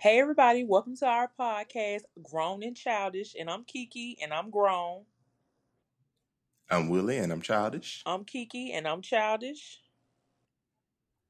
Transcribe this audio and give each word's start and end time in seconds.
Hey, 0.00 0.20
everybody, 0.20 0.62
welcome 0.62 0.94
to 0.98 1.06
our 1.06 1.28
podcast, 1.36 2.02
Grown 2.22 2.62
and 2.62 2.76
Childish. 2.76 3.34
And 3.36 3.50
I'm 3.50 3.64
Kiki, 3.64 4.16
and 4.22 4.32
I'm 4.32 4.48
grown. 4.48 5.02
I'm 6.70 6.88
Willie, 6.88 7.18
and 7.18 7.32
I'm 7.32 7.42
childish. 7.42 8.04
I'm 8.06 8.24
Kiki, 8.24 8.70
and 8.70 8.86
I'm 8.86 9.02
childish. 9.02 9.80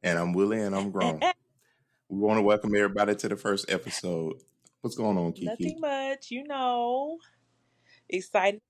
And 0.02 0.18
I'm 0.18 0.34
Willie, 0.34 0.60
and 0.60 0.76
I'm 0.76 0.90
grown. 0.90 1.18
we 2.10 2.18
want 2.18 2.36
to 2.36 2.42
welcome 2.42 2.76
everybody 2.76 3.14
to 3.14 3.28
the 3.30 3.36
first 3.36 3.70
episode. 3.70 4.34
What's 4.82 4.96
going 4.96 5.16
on, 5.16 5.32
Kiki? 5.32 5.46
Nothing 5.46 5.80
much, 5.80 6.30
you 6.30 6.44
know. 6.44 7.16
Excited. 8.06 8.60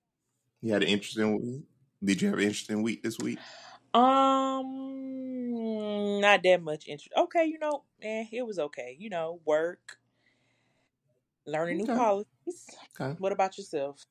You 0.61 0.71
had 0.71 0.83
an 0.83 0.87
interesting 0.87 1.41
week. 1.41 1.63
Did 2.01 2.21
you 2.21 2.29
have 2.29 2.37
an 2.37 2.45
interesting 2.45 2.83
week 2.83 3.03
this 3.03 3.19
week? 3.19 3.37
Um, 3.93 5.38
not 6.21 6.43
that 6.43 6.61
much 6.61 6.87
interest. 6.87 7.13
Okay, 7.17 7.45
you 7.45 7.59
know, 7.59 7.83
eh, 8.01 8.25
it 8.31 8.45
was 8.45 8.59
okay. 8.59 8.95
You 8.99 9.09
know, 9.09 9.41
work, 9.45 9.99
learning 11.45 11.77
Okay. 11.77 11.77
new 11.77 11.87
policies. 11.89 12.79
Okay. 12.99 13.17
What 13.17 13.31
about 13.31 13.57
yourself? 13.57 14.05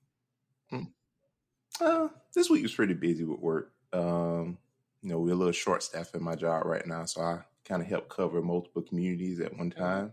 Uh, 1.81 2.09
this 2.35 2.51
week 2.51 2.63
was 2.63 2.75
pretty 2.75 2.95
busy 2.95 3.25
with 3.25 3.41
work. 3.41 3.73
Um, 3.93 4.59
you 5.03 5.11
know, 5.11 5.21
we're 5.21 5.33
a 5.33 5.37
little 5.37 5.53
short 5.53 5.83
staffed 5.83 6.15
in 6.15 6.23
my 6.23 6.35
job 6.35 6.65
right 6.67 6.87
now, 6.87 7.05
so 7.05 7.21
I 7.21 7.41
kind 7.65 7.83
of 7.83 7.89
help 7.89 8.09
cover 8.09 8.43
multiple 8.43 8.83
communities 8.83 9.41
at 9.41 9.57
one 9.57 9.71
time. 9.71 10.13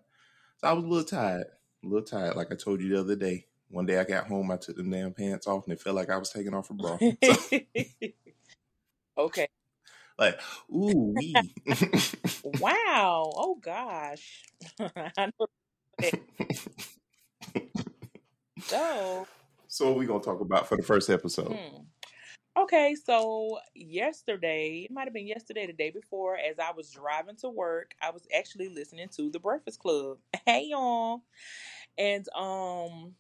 So 0.58 0.68
I 0.68 0.74
was 0.74 0.84
a 0.86 0.88
little 0.88 1.06
tired, 1.06 1.48
a 1.84 1.88
little 1.88 2.06
tired. 2.06 2.36
Like 2.36 2.52
I 2.52 2.56
told 2.56 2.82
you 2.82 2.90
the 2.90 3.00
other 3.02 3.16
day. 3.16 3.48
One 3.70 3.86
day 3.88 4.00
I 4.00 4.06
got 4.06 4.28
home, 4.28 4.52
I 4.52 4.58
took 4.58 4.78
them 4.78 4.92
damn 4.92 5.14
pants 5.14 5.48
off, 5.48 5.66
and 5.66 5.74
it 5.74 5.82
felt 5.82 5.96
like 5.96 6.10
I 6.10 6.18
was 6.18 6.30
taking 6.32 6.54
off 6.54 6.70
a 6.70 6.74
bra. 6.76 7.00
So, 7.22 7.46
okay. 9.18 9.45
Like, 10.18 10.40
ooh 10.70 11.14
wee. 11.16 11.56
Wow. 12.44 13.32
Oh 13.36 13.58
gosh. 13.62 14.44
I 14.80 15.32
know. 15.40 15.48
So, 18.62 19.28
so 19.68 19.86
what 19.88 19.98
we 19.98 20.06
gonna 20.06 20.24
talk 20.24 20.42
about 20.42 20.68
for 20.68 20.78
the 20.78 20.84
first 20.84 21.10
episode? 21.10 21.52
hmm. 21.52 21.82
Okay, 22.58 22.96
so 22.96 23.60
yesterday, 23.74 24.86
it 24.90 24.92
might 24.92 25.04
have 25.04 25.14
been 25.14 25.28
yesterday, 25.28 25.68
the 25.68 25.74
day 25.74 25.90
before, 25.90 26.38
as 26.38 26.58
I 26.58 26.72
was 26.72 26.90
driving 26.90 27.36
to 27.38 27.50
work, 27.50 27.92
I 28.02 28.12
was 28.12 28.26
actually 28.34 28.70
listening 28.70 29.10
to 29.18 29.30
The 29.30 29.40
Breakfast 29.40 29.80
Club. 29.80 30.18
Hey 30.46 30.68
y'all. 30.70 31.24
And 31.98 32.28
um 32.36 33.16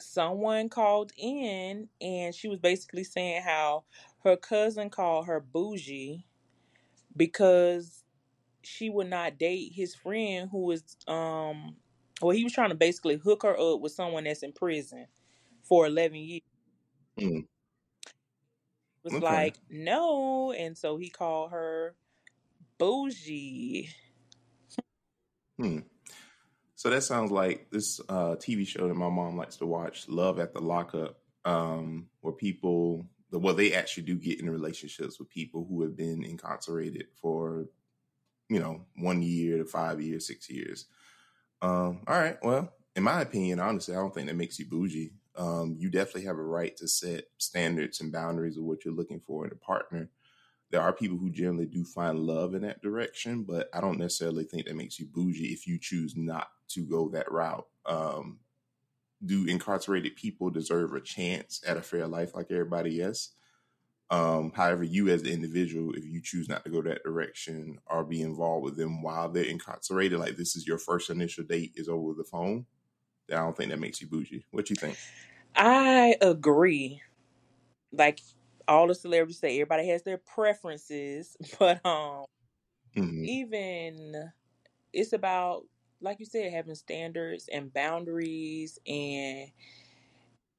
someone 0.00 0.68
called 0.68 1.12
in 1.16 1.88
and 2.00 2.34
she 2.34 2.48
was 2.48 2.58
basically 2.58 3.04
saying 3.04 3.42
how 3.42 3.84
her 4.24 4.36
cousin 4.36 4.90
called 4.90 5.26
her 5.26 5.40
bougie 5.40 6.26
because 7.16 8.04
she 8.62 8.90
would 8.90 9.08
not 9.10 9.38
date 9.38 9.72
his 9.74 9.94
friend 9.94 10.48
who 10.50 10.60
was 10.60 10.96
um 11.08 11.76
well 12.20 12.30
he 12.36 12.44
was 12.44 12.52
trying 12.52 12.70
to 12.70 12.74
basically 12.76 13.16
hook 13.16 13.42
her 13.42 13.58
up 13.58 13.80
with 13.80 13.92
someone 13.92 14.24
that's 14.24 14.42
in 14.42 14.52
prison 14.52 15.06
for 15.62 15.86
11 15.86 16.16
years 16.16 16.42
Mm, 17.20 17.46
was 19.04 19.18
okay. 19.18 19.20
like 19.20 19.58
no 19.70 20.52
and 20.52 20.76
so 20.78 20.96
he 20.96 21.08
called 21.08 21.50
her 21.50 21.94
bougie 22.78 23.90
Hmm. 25.60 25.80
So 26.76 26.90
that 26.90 27.02
sounds 27.02 27.30
like 27.30 27.70
this 27.70 28.00
uh, 28.08 28.36
TV 28.36 28.66
show 28.66 28.88
that 28.88 28.94
my 28.94 29.08
mom 29.08 29.36
likes 29.36 29.56
to 29.56 29.66
watch, 29.66 30.08
Love 30.08 30.40
After 30.40 30.60
Lockup, 30.60 31.18
um, 31.44 32.08
where 32.22 32.32
people, 32.34 33.06
well, 33.40 33.54
they 33.54 33.72
actually 33.72 34.04
do 34.04 34.16
get 34.16 34.40
in 34.40 34.50
relationships 34.50 35.18
with 35.18 35.30
people 35.30 35.66
who 35.68 35.82
have 35.82 35.96
been 35.96 36.24
incarcerated 36.24 37.06
for, 37.20 37.66
you 38.48 38.60
know, 38.60 38.82
one 38.96 39.22
year 39.22 39.58
to 39.58 39.64
five 39.64 40.00
years, 40.00 40.26
six 40.26 40.50
years. 40.50 40.86
Um, 41.62 42.00
all 42.06 42.18
right. 42.20 42.38
Well, 42.42 42.72
in 42.96 43.02
my 43.02 43.22
opinion, 43.22 43.60
honestly, 43.60 43.94
I 43.94 43.98
don't 43.98 44.14
think 44.14 44.28
that 44.28 44.36
makes 44.36 44.58
you 44.58 44.66
bougie. 44.66 45.12
Um, 45.36 45.76
you 45.78 45.88
definitely 45.90 46.24
have 46.24 46.38
a 46.38 46.42
right 46.42 46.76
to 46.76 46.88
set 46.88 47.24
standards 47.38 48.00
and 48.00 48.12
boundaries 48.12 48.58
of 48.58 48.64
what 48.64 48.84
you're 48.84 48.94
looking 48.94 49.20
for 49.20 49.46
in 49.46 49.52
a 49.52 49.56
partner. 49.56 50.10
There 50.70 50.80
are 50.82 50.92
people 50.92 51.18
who 51.18 51.30
generally 51.30 51.66
do 51.66 51.84
find 51.84 52.18
love 52.18 52.54
in 52.54 52.62
that 52.62 52.82
direction, 52.82 53.44
but 53.44 53.68
I 53.74 53.80
don't 53.80 53.98
necessarily 53.98 54.44
think 54.44 54.66
that 54.66 54.76
makes 54.76 54.98
you 54.98 55.06
bougie 55.06 55.52
if 55.52 55.66
you 55.66 55.78
choose 55.78 56.16
not 56.16 56.48
to 56.68 56.82
go 56.84 57.08
that 57.10 57.30
route. 57.30 57.66
Um, 57.86 58.40
do 59.24 59.46
incarcerated 59.46 60.16
people 60.16 60.50
deserve 60.50 60.92
a 60.94 61.00
chance 61.00 61.62
at 61.66 61.76
a 61.76 61.82
fair 61.82 62.08
life 62.08 62.34
like 62.34 62.50
everybody 62.50 63.02
else? 63.02 63.34
Um, 64.10 64.52
however, 64.52 64.84
you 64.84 65.08
as 65.08 65.22
the 65.22 65.32
individual, 65.32 65.94
if 65.94 66.04
you 66.04 66.20
choose 66.22 66.48
not 66.48 66.64
to 66.64 66.70
go 66.70 66.82
that 66.82 67.02
direction 67.04 67.80
or 67.86 68.04
be 68.04 68.22
involved 68.22 68.64
with 68.64 68.76
them 68.76 69.02
while 69.02 69.30
they're 69.30 69.44
incarcerated, 69.44 70.18
like 70.20 70.36
this 70.36 70.56
is 70.56 70.66
your 70.66 70.78
first 70.78 71.10
initial 71.10 71.44
date 71.44 71.72
is 71.76 71.88
over 71.88 72.14
the 72.14 72.24
phone, 72.24 72.66
I 73.30 73.36
don't 73.36 73.56
think 73.56 73.70
that 73.70 73.80
makes 73.80 74.00
you 74.00 74.08
bougie. 74.08 74.46
What 74.50 74.70
you 74.70 74.76
think? 74.76 74.98
i 75.54 76.16
agree 76.20 77.02
like 77.92 78.20
all 78.68 78.88
the 78.88 78.96
celebrities 78.96 79.38
say 79.38 79.56
everybody 79.56 79.88
has 79.88 80.02
their 80.04 80.18
preferences 80.18 81.36
but 81.60 81.84
um 81.86 82.24
hmm 82.94 83.24
even 83.24 84.32
it's 84.92 85.12
about 85.12 85.64
like 86.02 86.20
you 86.20 86.26
said 86.26 86.52
having 86.52 86.74
standards 86.74 87.48
and 87.52 87.72
boundaries 87.72 88.78
and 88.86 89.50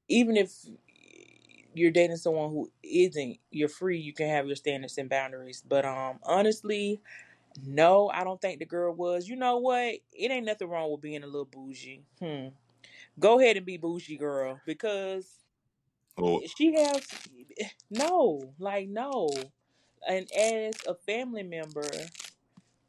even 0.08 0.36
if 0.36 0.52
you're 1.74 1.90
dating 1.90 2.16
someone 2.16 2.50
who 2.50 2.70
isn't 2.82 3.38
you're 3.50 3.68
free 3.68 3.98
you 3.98 4.12
can 4.12 4.28
have 4.28 4.46
your 4.46 4.56
standards 4.56 4.98
and 4.98 5.10
boundaries. 5.10 5.62
But 5.66 5.84
um 5.84 6.18
honestly 6.22 7.00
no 7.66 8.10
i 8.14 8.24
don't 8.24 8.40
think 8.40 8.58
the 8.60 8.66
girl 8.66 8.94
was. 8.94 9.28
You 9.28 9.36
know 9.36 9.58
what? 9.58 9.94
It 10.12 10.30
ain't 10.30 10.46
nothing 10.46 10.68
wrong 10.68 10.90
with 10.90 11.00
being 11.02 11.22
a 11.22 11.26
little 11.26 11.46
bougie. 11.46 12.02
Hmm. 12.20 12.48
Go 13.18 13.40
ahead 13.40 13.56
and 13.56 13.66
be 13.66 13.76
bougie 13.76 14.16
girl 14.16 14.60
because 14.66 15.28
Or 16.16 16.42
she 16.56 16.74
has 16.74 17.02
no 17.90 18.54
like 18.58 18.88
no. 18.88 19.28
And 20.08 20.30
as 20.32 20.74
a 20.86 20.94
family 20.94 21.42
member 21.42 21.88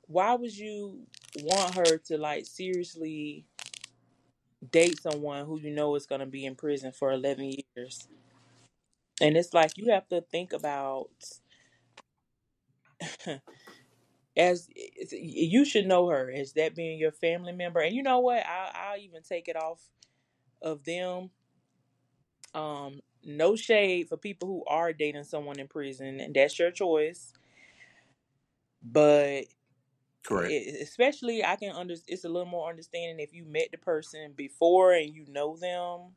why 0.07 0.33
would 0.35 0.55
you 0.55 1.07
want 1.43 1.75
her 1.75 1.97
to 1.97 2.17
like 2.17 2.45
seriously 2.45 3.45
date 4.71 4.99
someone 5.01 5.45
who 5.45 5.59
you 5.59 5.71
know 5.71 5.95
is 5.95 6.05
going 6.05 6.19
to 6.21 6.25
be 6.27 6.45
in 6.45 6.55
prison 6.55 6.91
for 6.91 7.11
11 7.11 7.51
years. 7.75 8.07
And 9.21 9.37
it's 9.37 9.53
like 9.53 9.77
you 9.77 9.91
have 9.91 10.07
to 10.09 10.21
think 10.21 10.53
about 10.53 11.09
as 14.37 14.67
you 15.11 15.65
should 15.65 15.85
know 15.87 16.07
her 16.09 16.31
as 16.31 16.53
that 16.53 16.75
being 16.75 16.99
your 16.99 17.11
family 17.11 17.53
member. 17.53 17.79
And 17.79 17.95
you 17.95 18.03
know 18.03 18.19
what? 18.19 18.45
I'll, 18.45 18.71
I'll 18.93 18.99
even 18.99 19.21
take 19.23 19.47
it 19.47 19.55
off 19.55 19.81
of 20.61 20.83
them. 20.83 21.29
Um 22.53 23.01
no 23.23 23.55
shade 23.55 24.07
for 24.07 24.17
people 24.17 24.47
who 24.47 24.63
are 24.67 24.93
dating 24.93 25.23
someone 25.23 25.59
in 25.59 25.67
prison 25.67 26.19
and 26.19 26.33
that's 26.35 26.59
your 26.59 26.71
choice. 26.71 27.33
But 28.83 29.45
correct. 30.25 30.49
it, 30.49 30.81
especially 30.81 31.43
I 31.43 31.55
can 31.55 31.71
under 31.75 31.95
it's 32.07 32.25
a 32.25 32.29
little 32.29 32.47
more 32.49 32.69
understanding 32.69 33.19
if 33.19 33.33
you 33.33 33.45
met 33.45 33.69
the 33.71 33.77
person 33.77 34.33
before 34.35 34.93
and 34.93 35.13
you 35.13 35.25
know 35.27 35.57
them. 35.57 36.15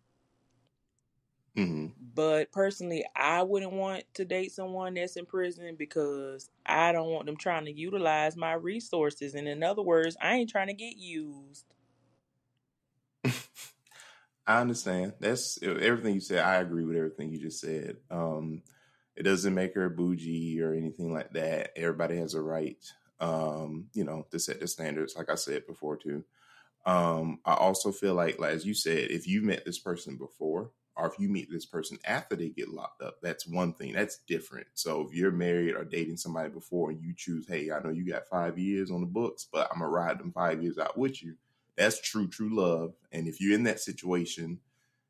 hmm 1.57 1.93
But 2.15 2.53
personally, 2.53 3.05
I 3.17 3.43
wouldn't 3.43 3.73
want 3.73 4.05
to 4.15 4.25
date 4.25 4.53
someone 4.53 4.95
that's 4.95 5.17
in 5.17 5.27
prison 5.27 5.77
because 5.77 6.49
I 6.67 6.93
don't 6.93 7.11
want 7.11 7.27
them 7.27 7.37
trying 7.37 7.65
to 7.67 7.73
utilize 7.73 8.37
my 8.37 8.53
resources. 8.55 9.35
And 9.35 9.49
in 9.49 9.63
other 9.63 9.83
words, 9.83 10.17
I 10.21 10.35
ain't 10.35 10.51
trying 10.51 10.69
to 10.69 10.75
get 10.75 10.97
used. 10.97 11.65
I 14.47 14.61
understand. 14.61 15.15
That's 15.21 15.59
everything 15.63 16.15
you 16.15 16.21
said. 16.21 16.41
I 16.41 16.57
agree 16.57 16.85
with 16.85 16.97
everything 16.97 17.31
you 17.31 17.39
just 17.39 17.61
said. 17.61 17.97
Um, 18.11 18.63
it 19.17 19.25
doesn't 19.25 19.55
make 19.55 19.75
her 19.75 19.87
a 19.87 19.91
bougie 19.91 20.61
or 20.61 20.73
anything 20.75 21.13
like 21.13 21.33
that. 21.33 21.73
Everybody 21.77 22.17
has 22.19 22.35
a 22.35 22.41
right, 22.41 22.79
um, 23.21 23.87
you 23.95 24.05
know, 24.05 24.27
to 24.31 24.39
set 24.39 24.61
the 24.61 24.67
standards, 24.67 25.17
like 25.17 25.31
I 25.31 25.35
said 25.35 25.67
before 25.67 25.97
too. 25.97 26.25
Um, 26.87 27.41
I 27.45 27.55
also 27.55 27.93
feel 27.93 28.15
like, 28.15 28.39
like 28.39 28.53
as 28.53 28.65
you 28.65 28.75
said, 28.75 29.11
if 29.11 29.27
you 29.27 29.43
met 29.43 29.65
this 29.65 29.79
person 29.79 30.17
before, 30.17 30.71
or 30.97 31.07
if 31.07 31.19
you 31.19 31.29
meet 31.29 31.49
this 31.51 31.65
person 31.65 31.99
after 32.05 32.35
they 32.35 32.49
get 32.49 32.71
locked 32.71 33.03
up, 33.03 33.19
that's 33.23 33.47
one 33.47 33.73
thing. 33.73 33.93
That's 33.93 34.19
different. 34.27 34.67
So 34.75 35.07
if 35.07 35.15
you're 35.15 35.31
married 35.31 35.77
or 35.77 35.85
dating 35.85 36.17
somebody 36.17 36.51
before 36.51 36.91
and 36.91 37.01
you 37.01 37.15
choose, 37.17 37.47
hey, 37.47 37.71
I 37.71 37.81
know 37.81 37.91
you 37.91 38.05
got 38.05 38.27
five 38.27 38.59
years 38.59 38.91
on 38.91 39.01
the 39.01 39.07
books, 39.07 39.47
but 39.51 39.69
I'm 39.71 39.79
gonna 39.79 39.91
ride 39.91 40.19
them 40.19 40.33
five 40.33 40.63
years 40.63 40.79
out 40.79 40.99
with 40.99 41.23
you. 41.23 41.35
That's 41.77 42.01
true, 42.01 42.27
true 42.27 42.55
love. 42.55 42.95
And 43.13 43.29
if 43.29 43.41
you're 43.41 43.55
in 43.55 43.63
that 43.65 43.81
situation, 43.81 44.59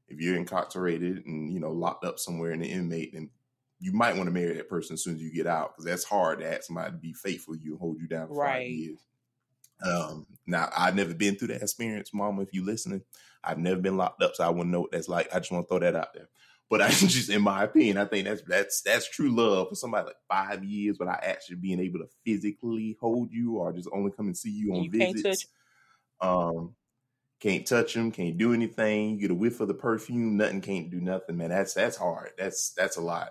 if 0.08 0.20
you're 0.20 0.36
incarcerated 0.36 1.24
and 1.24 1.52
you 1.52 1.60
know 1.60 1.70
locked 1.70 2.04
up 2.04 2.18
somewhere 2.18 2.52
in 2.52 2.60
the 2.60 2.70
inmate, 2.70 3.14
then 3.14 3.30
you 3.80 3.92
might 3.92 4.16
want 4.16 4.26
to 4.26 4.32
marry 4.32 4.54
that 4.54 4.68
person 4.68 4.94
as 4.94 5.04
soon 5.04 5.14
as 5.16 5.22
you 5.22 5.32
get 5.32 5.46
out 5.46 5.72
because 5.76 5.84
that's 5.84 6.04
hard 6.04 6.40
to 6.40 6.52
ask 6.52 6.64
somebody 6.64 6.90
to 6.92 6.96
be 6.98 7.12
faithful 7.12 7.54
to 7.54 7.60
you 7.60 7.72
and 7.72 7.80
hold 7.80 8.00
you 8.00 8.08
down 8.08 8.28
for 8.28 8.34
five 8.44 8.62
years. 8.66 8.98
Um, 9.84 10.26
now 10.46 10.68
I've 10.76 10.96
never 10.96 11.14
been 11.14 11.36
through 11.36 11.48
that 11.48 11.62
experience, 11.62 12.12
Mama. 12.12 12.42
If 12.42 12.52
you 12.52 12.64
listening, 12.64 13.02
I've 13.44 13.58
never 13.58 13.80
been 13.80 13.96
locked 13.96 14.22
up, 14.22 14.34
so 14.34 14.44
I 14.44 14.48
wouldn't 14.48 14.70
know 14.70 14.80
what 14.80 14.90
that's 14.92 15.08
like. 15.08 15.32
I 15.32 15.38
just 15.38 15.52
want 15.52 15.66
to 15.66 15.68
throw 15.68 15.78
that 15.78 15.94
out 15.94 16.12
there. 16.14 16.28
But 16.70 16.82
I 16.82 16.88
just, 16.90 17.30
in 17.30 17.42
my 17.42 17.64
opinion, 17.64 17.98
I 17.98 18.04
think 18.06 18.26
that's 18.26 18.42
that's 18.42 18.82
that's 18.82 19.08
true 19.08 19.34
love 19.34 19.68
for 19.68 19.74
somebody 19.76 20.06
like 20.06 20.16
five 20.28 20.64
years 20.64 20.98
without 20.98 21.22
actually 21.22 21.56
being 21.56 21.80
able 21.80 22.00
to 22.00 22.08
physically 22.24 22.96
hold 23.00 23.32
you 23.32 23.56
or 23.58 23.72
just 23.72 23.88
only 23.92 24.10
come 24.10 24.26
and 24.26 24.36
see 24.36 24.50
you 24.50 24.74
on 24.74 24.82
You 24.84 24.90
can't 24.90 25.14
visits. 25.14 25.44
touch 25.44 26.28
Um, 26.28 26.74
can't 27.40 27.66
touch 27.66 27.94
them, 27.94 28.10
can't 28.10 28.36
do 28.36 28.52
anything. 28.52 29.10
You 29.10 29.20
get 29.20 29.30
a 29.30 29.34
whiff 29.34 29.60
of 29.60 29.68
the 29.68 29.74
perfume, 29.74 30.36
nothing 30.36 30.60
can't 30.60 30.90
do 30.90 31.00
nothing, 31.00 31.36
man. 31.36 31.50
That's 31.50 31.74
that's 31.74 31.96
hard. 31.96 32.30
That's 32.36 32.70
that's 32.70 32.96
a 32.96 33.00
lot. 33.00 33.30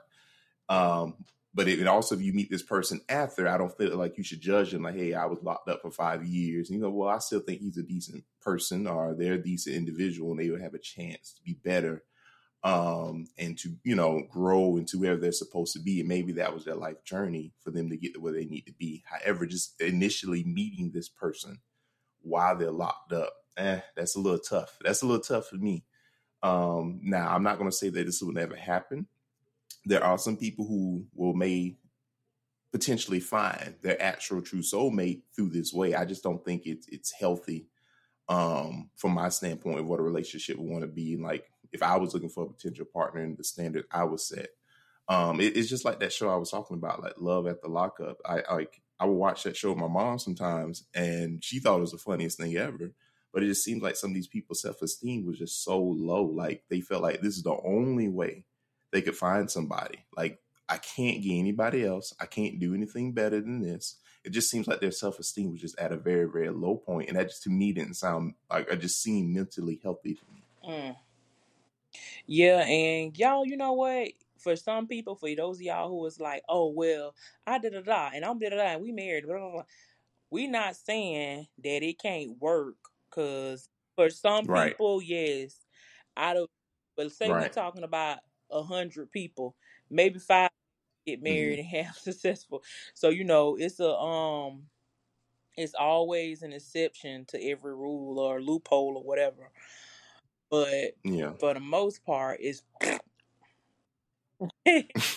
Um, 0.70 1.16
but 1.54 1.68
it, 1.68 1.88
also 1.88 2.14
if 2.14 2.22
you 2.22 2.34
meet 2.34 2.52
this 2.52 2.62
person 2.62 3.02
after, 3.10 3.48
I 3.48 3.58
don't 3.58 3.76
feel 3.76 3.98
like 3.98 4.18
you 4.18 4.24
should 4.24 4.42
judge 4.42 4.72
them 4.72 4.84
like, 4.84 4.96
hey, 4.96 5.14
I 5.14 5.26
was 5.26 5.42
locked 5.42 5.68
up 5.70 5.82
for 5.82 5.90
five 5.90 6.24
years. 6.24 6.70
And 6.70 6.78
you 6.78 6.84
know, 6.84 6.92
well, 6.92 7.10
I 7.10 7.18
still 7.18 7.40
think 7.40 7.62
he's 7.62 7.78
a 7.78 7.84
decent 7.84 8.24
person 8.42 8.86
or 8.86 9.16
they're 9.16 9.34
a 9.34 9.42
decent 9.42 9.76
individual 9.76 10.32
and 10.32 10.40
they 10.40 10.50
would 10.50 10.62
have 10.62 10.76
a 10.76 10.80
chance 10.80 11.34
to 11.34 11.42
be 11.42 11.54
better 11.64 12.04
um, 12.64 13.28
and 13.38 13.58
to, 13.60 13.76
you 13.84 13.96
know, 13.96 14.24
grow 14.30 14.78
into 14.78 15.00
where 15.00 15.16
they're 15.16 15.32
supposed 15.32 15.74
to 15.74 15.80
be. 15.80 16.00
And 16.00 16.10
maybe 16.10 16.34
that 16.34 16.54
was 16.54 16.66
their 16.66 16.76
life 16.76 17.04
journey 17.04 17.54
for 17.62 17.72
them 17.72 17.90
to 17.90 17.98
get 17.98 18.14
to 18.14 18.20
where 18.20 18.34
they 18.34 18.46
need 18.46 18.68
to 18.68 18.74
be. 18.74 19.04
However, 19.06 19.46
just 19.46 19.80
initially 19.82 20.44
meeting 20.44 20.92
this 20.94 21.10
person 21.10 21.60
while 22.22 22.58
they're 22.58 22.72
locked 22.72 23.14
up, 23.14 23.34
eh, 23.58 23.80
that's 23.96 24.16
a 24.16 24.20
little 24.20 24.40
tough. 24.40 24.78
That's 24.84 25.02
a 25.02 25.06
little 25.06 25.24
tough 25.24 25.48
for 25.48 25.56
me. 25.56 25.86
Um, 26.44 27.00
now, 27.04 27.34
I'm 27.34 27.44
not 27.44 27.58
going 27.58 27.70
to 27.70 27.76
say 27.76 27.90
that 27.90 28.06
this 28.06 28.22
will 28.22 28.34
never 28.34 28.56
happen. 28.56 29.08
There 29.88 30.04
are 30.04 30.18
some 30.18 30.38
people 30.38 30.68
who 30.68 31.06
will 31.14 31.34
may 31.34 31.78
potentially 32.72 33.20
find 33.20 33.76
their 33.82 34.02
actual 34.02 34.42
true 34.42 34.62
soulmate 34.62 35.22
through 35.36 35.50
this 35.50 35.74
way. 35.74 35.96
I 35.96 36.06
just 36.06 36.24
don't 36.24 36.44
think 36.44 36.64
it's 36.66 36.88
it's 36.90 37.12
healthy 37.12 37.68
um, 38.30 38.90
from 38.96 39.14
my 39.14 39.30
standpoint 39.30 39.80
of 39.80 39.88
what 39.88 40.00
a 40.00 40.04
relationship 40.04 40.58
would 40.58 40.70
want 40.70 40.82
to 40.84 40.88
be. 40.88 41.18
Like 41.18 41.46
if 41.72 41.82
I 41.82 41.98
was 41.98 42.14
looking 42.14 42.30
for 42.30 42.44
a 42.44 42.50
potential 42.50 42.86
partner 42.86 43.22
and 43.22 43.38
the 43.38 43.44
standard 43.44 43.86
I 43.92 44.04
would 44.04 44.20
set. 44.20 44.50
Um, 45.10 45.40
it, 45.40 45.56
it's 45.56 45.70
just 45.70 45.86
like 45.86 46.02
that 46.02 46.12
show 46.12 46.30
I 46.30 46.36
was 46.36 46.52
talking 46.52 46.76
about, 46.76 47.02
like 47.02 47.14
Love 47.18 47.48
After 47.48 47.70
Lockup. 47.70 48.18
I 48.26 48.42
like 48.52 48.82
I 49.00 49.06
would 49.06 49.14
watch 49.14 49.44
that 49.44 49.56
show 49.56 49.70
with 49.70 49.80
my 49.80 49.88
mom 49.88 50.20
sometimes, 50.20 50.86
and 50.94 51.44
she 51.44 51.60
thought 51.60 51.78
it 51.78 51.82
was 51.82 51.92
the 51.92 51.98
funniest 51.98 52.38
thing 52.38 52.58
ever. 52.58 52.92
But 53.34 53.44
it 53.44 53.48
just 53.48 53.64
seems 53.64 53.82
like 53.82 53.96
some 53.96 54.12
of 54.12 54.16
these 54.16 54.28
people's 54.28 54.62
self 54.62 54.82
esteem 54.82 55.26
was 55.26 55.38
just 55.38 55.64
so 55.64 55.80
low. 55.80 56.24
Like 56.24 56.64
they 56.70 56.82
felt 56.82 57.04
like 57.04 57.22
this 57.22 57.38
is 57.38 57.44
the 57.44 57.58
only 57.66 58.10
way 58.10 58.44
they 58.98 59.02
could 59.04 59.16
find 59.16 59.50
somebody. 59.50 60.04
Like 60.16 60.42
I 60.68 60.78
can't 60.78 61.22
get 61.22 61.36
anybody 61.36 61.86
else. 61.86 62.16
I 62.20 62.26
can't 62.26 62.60
do 62.60 62.74
anything 62.74 63.14
better 63.14 63.40
than 63.40 63.62
this. 63.62 63.98
It 64.24 64.32
just 64.32 64.50
seems 64.50 64.68
like 64.68 64.80
their 64.82 64.92
self 64.92 65.20
esteem 65.20 65.52
was 65.52 65.62
just 65.62 65.78
at 65.78 65.92
a 65.92 65.98
very, 65.98 66.26
very 66.26 66.50
low 66.50 66.78
point, 66.78 67.08
and 67.08 67.18
that 67.18 67.30
just 67.30 67.44
to 67.44 67.52
me 67.52 67.72
didn't 67.74 67.94
sound 67.94 68.34
like 68.50 68.72
I 68.72 68.76
just 68.76 69.04
seemed 69.04 69.36
mentally 69.36 69.80
healthy 69.84 70.16
to 70.16 70.22
me. 70.34 70.44
Mm. 70.68 70.96
Yeah, 72.26 72.66
and 72.66 73.16
y'all, 73.18 73.46
you 73.46 73.56
know 73.56 73.74
what? 73.74 74.10
For 74.40 74.56
some 74.56 74.88
people, 74.88 75.16
for 75.16 75.34
those 75.36 75.58
of 75.58 75.62
y'all 75.62 75.90
who 75.90 75.98
was 75.98 76.20
like, 76.20 76.42
"Oh 76.50 76.70
well, 76.70 77.14
I 77.46 77.60
did 77.60 77.76
a 77.76 77.84
da 77.84 78.10
and 78.16 78.26
I'm 78.26 78.40
did 78.40 78.52
a 78.52 78.58
da 78.58 78.64
and 78.64 78.82
we 78.82 78.92
married," 78.92 79.28
blah, 79.28 79.38
blah, 79.38 79.52
blah. 79.52 79.64
we 80.32 80.48
not 80.48 80.76
saying 80.76 81.48
that 81.64 81.84
it 81.84 82.00
can't 82.00 82.42
work 82.42 82.78
because 83.10 83.70
for 83.96 84.10
some 84.10 84.46
Right. 84.46 84.72
people, 84.72 85.04
yes, 85.04 85.66
out 86.18 86.38
of 86.38 86.50
but 86.98 87.12
say 87.12 87.30
we're 87.30 87.48
talking 87.48 87.84
about 87.84 88.20
a 88.52 88.64
hundred 88.64 89.12
people, 89.12 89.56
maybe 89.90 90.20
five 90.20 90.50
get 91.06 91.22
Mhm. 91.28 91.58
married 91.58 91.60
and 91.60 91.68
have 91.86 91.96
successful. 91.98 92.64
So 92.94 93.10
you 93.10 93.24
know, 93.24 93.56
it's 93.58 93.80
a 93.80 93.92
um, 93.96 94.64
it's 95.58 95.74
always 95.76 96.44
an 96.44 96.54
exception 96.54 97.26
to 97.28 97.44
every 97.44 97.76
rule 97.76 98.20
or 98.20 98.42
loophole 98.42 98.98
or 98.98 99.04
whatever. 99.04 99.52
But 100.50 100.96
Yeah. 101.04 101.34
for 101.40 101.54
the 101.54 101.60
most 101.60 102.04
part, 102.06 102.40
it's 102.42 102.64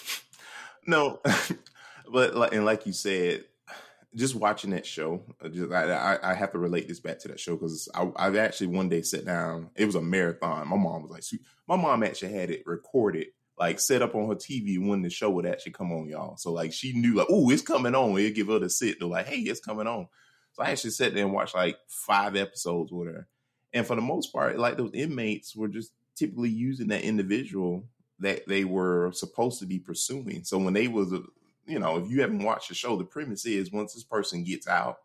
no, 0.87 1.21
but 2.13 2.35
like 2.35 2.53
and 2.55 2.65
like 2.65 2.87
you 2.87 2.93
said, 2.93 3.45
just 4.15 4.35
watching 4.35 4.71
that 4.71 4.87
show, 4.87 5.23
uh, 5.43 5.49
just 5.49 5.71
I, 5.71 6.19
I, 6.23 6.35
have 6.35 6.53
to 6.53 6.59
relate 6.59 6.89
this 6.89 6.99
back 6.99 7.21
to 7.21 7.29
that 7.29 7.39
show 7.39 7.55
because 7.55 7.89
I, 7.95 8.11
I've 8.17 8.37
actually 8.37 8.69
one 8.69 8.89
day 8.89 9.03
sat 9.03 9.25
down. 9.25 9.71
It 9.77 9.85
was 9.85 9.95
a 9.95 10.03
marathon. 10.03 10.69
My 10.69 10.77
mom 10.77 11.03
was 11.03 11.11
like, 11.11 11.23
"Sweet." 11.23 11.43
my 11.69 11.77
mom 11.77 12.03
actually 12.03 12.33
had 12.33 12.51
it 12.51 12.65
recorded, 12.67 13.29
like 13.57 13.79
set 13.79 14.03
up 14.03 14.17
on 14.17 14.29
her 14.29 14.35
TV 14.35 14.85
when 14.85 15.03
the 15.03 15.11
show 15.11 15.31
would 15.31 15.47
actually 15.47 15.73
come 15.73 15.93
on, 15.93 16.09
y'all. 16.09 16.37
So 16.37 16.53
like 16.53 16.73
she 16.73 16.93
knew 16.93 17.15
like, 17.15 17.29
oh, 17.31 17.49
it's 17.51 17.63
coming 17.63 17.95
on. 17.95 18.19
It'd 18.19 18.35
give 18.35 18.49
her 18.49 18.59
the 18.59 18.69
signal 18.69 19.11
like, 19.11 19.27
hey, 19.27 19.39
it's 19.39 19.61
coming 19.61 19.87
on. 19.87 20.09
So 20.53 20.65
I 20.65 20.71
actually 20.71 20.91
sat 20.91 21.15
there 21.15 21.25
and 21.25 21.33
watched 21.33 21.55
like 21.55 21.79
five 21.89 22.35
episodes 22.35 22.91
with 22.91 23.09
her, 23.09 23.29
and 23.73 23.87
for 23.87 23.95
the 23.95 24.03
most 24.03 24.33
part, 24.33 24.59
like 24.59 24.77
those 24.77 24.91
inmates 24.93 25.55
were 25.55 25.69
just 25.69 25.93
typically 26.17 26.51
using 26.51 26.89
that 26.89 27.03
individual 27.03 27.85
that 28.19 28.47
they 28.47 28.65
were 28.65 29.13
supposed 29.13 29.61
to 29.61 29.67
be 29.67 29.79
pursuing. 29.79 30.45
So 30.45 30.59
when 30.59 30.75
they 30.75 30.89
was, 30.89 31.13
you 31.67 31.79
know, 31.79 31.97
if 31.99 32.11
you 32.11 32.21
haven't 32.21 32.45
watched 32.45 32.69
the 32.69 32.75
show, 32.75 32.97
the 32.97 33.05
premise 33.05 33.47
is 33.47 33.73
once 33.73 33.95
this 33.95 34.05
person 34.05 34.45
gets 34.45 34.67
out, 34.67 34.99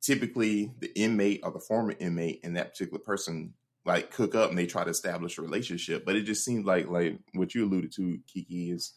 typically 0.00 0.72
the 0.78 0.90
inmate 0.98 1.40
or 1.42 1.50
the 1.50 1.60
former 1.60 1.94
inmate 1.98 2.40
and 2.42 2.56
that 2.56 2.72
particular 2.72 2.98
person 2.98 3.52
like 3.84 4.10
cook 4.10 4.34
up 4.34 4.50
and 4.50 4.58
they 4.58 4.66
try 4.66 4.84
to 4.84 4.90
establish 4.90 5.38
a 5.38 5.42
relationship. 5.42 6.04
But 6.04 6.16
it 6.16 6.22
just 6.22 6.44
seems 6.44 6.64
like 6.64 6.88
like 6.88 7.18
what 7.34 7.54
you 7.54 7.64
alluded 7.64 7.92
to, 7.92 8.18
Kiki, 8.26 8.70
is 8.70 8.92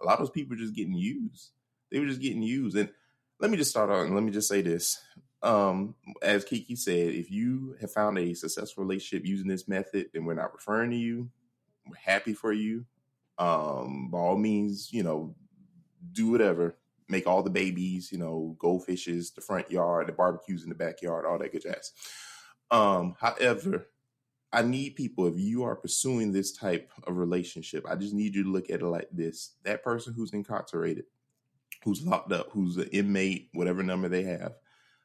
a 0.00 0.04
lot 0.04 0.14
of 0.14 0.20
those 0.20 0.30
people 0.30 0.56
just 0.56 0.74
getting 0.74 0.94
used. 0.94 1.50
They 1.90 1.98
were 1.98 2.06
just 2.06 2.20
getting 2.20 2.42
used. 2.42 2.76
And 2.76 2.90
let 3.40 3.50
me 3.50 3.56
just 3.56 3.70
start 3.70 3.90
out 3.90 4.06
and 4.06 4.14
let 4.14 4.24
me 4.24 4.30
just 4.30 4.48
say 4.48 4.62
this. 4.62 4.98
Um, 5.42 5.94
as 6.20 6.44
Kiki 6.44 6.74
said, 6.74 7.14
if 7.14 7.30
you 7.30 7.76
have 7.80 7.92
found 7.92 8.18
a 8.18 8.34
successful 8.34 8.84
relationship 8.84 9.26
using 9.26 9.48
this 9.48 9.68
method, 9.68 10.06
then 10.12 10.24
we're 10.24 10.34
not 10.34 10.52
referring 10.52 10.90
to 10.90 10.96
you. 10.96 11.30
We're 11.86 11.96
happy 11.96 12.34
for 12.34 12.52
you. 12.52 12.84
Um, 13.38 14.08
by 14.10 14.18
all 14.18 14.36
means, 14.36 14.92
you 14.92 15.04
know, 15.04 15.34
do 16.12 16.30
whatever. 16.30 16.76
Make 17.08 17.26
all 17.26 17.42
the 17.42 17.50
babies, 17.50 18.12
you 18.12 18.18
know, 18.18 18.56
goldfishes, 18.58 19.34
the 19.34 19.40
front 19.40 19.70
yard, 19.70 20.08
the 20.08 20.12
barbecues 20.12 20.62
in 20.62 20.68
the 20.68 20.74
backyard, 20.74 21.24
all 21.24 21.38
that 21.38 21.52
good 21.52 21.62
jazz. 21.62 21.92
Um, 22.70 23.16
however, 23.18 23.86
I 24.52 24.62
need 24.62 24.96
people, 24.96 25.26
if 25.26 25.38
you 25.38 25.64
are 25.64 25.76
pursuing 25.76 26.32
this 26.32 26.52
type 26.52 26.90
of 27.06 27.16
relationship, 27.16 27.84
I 27.88 27.96
just 27.96 28.14
need 28.14 28.34
you 28.34 28.44
to 28.44 28.50
look 28.50 28.70
at 28.70 28.80
it 28.80 28.86
like 28.86 29.08
this. 29.12 29.56
That 29.64 29.82
person 29.82 30.14
who's 30.14 30.32
incarcerated, 30.32 31.04
who's 31.84 32.04
locked 32.04 32.32
up, 32.32 32.50
who's 32.50 32.76
an 32.76 32.88
inmate, 32.92 33.48
whatever 33.52 33.82
number 33.82 34.08
they 34.08 34.22
have, 34.24 34.54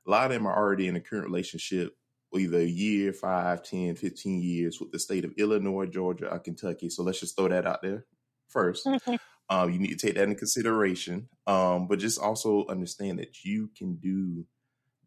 a 0.06 0.10
lot 0.10 0.26
of 0.26 0.32
them 0.32 0.48
are 0.48 0.56
already 0.56 0.88
in 0.88 0.96
a 0.96 1.02
current 1.02 1.26
relationship, 1.26 1.96
either 2.36 2.60
a 2.60 2.66
year, 2.66 3.14
five, 3.14 3.64
10, 3.64 3.96
15 3.96 4.42
years 4.42 4.80
with 4.80 4.92
the 4.92 5.00
state 5.00 5.26
of 5.26 5.34
Illinois, 5.38 5.86
Georgia, 5.86 6.32
or 6.32 6.40
Kentucky. 6.40 6.90
So 6.90 7.04
let's 7.04 7.20
just 7.20 7.36
throw 7.36 7.50
that 7.50 7.68
out 7.68 7.82
there 7.82 8.06
first. 8.48 8.88
Um, 9.54 9.70
you 9.70 9.78
need 9.78 10.00
to 10.00 10.08
take 10.08 10.16
that 10.16 10.24
into 10.24 10.36
consideration. 10.36 11.30
Um, 11.46 11.88
but 11.88 12.00
just 12.00 12.20
also 12.20 12.66
understand 12.68 13.20
that 13.20 13.44
you 13.44 13.70
can 13.78 13.98
do 13.98 14.48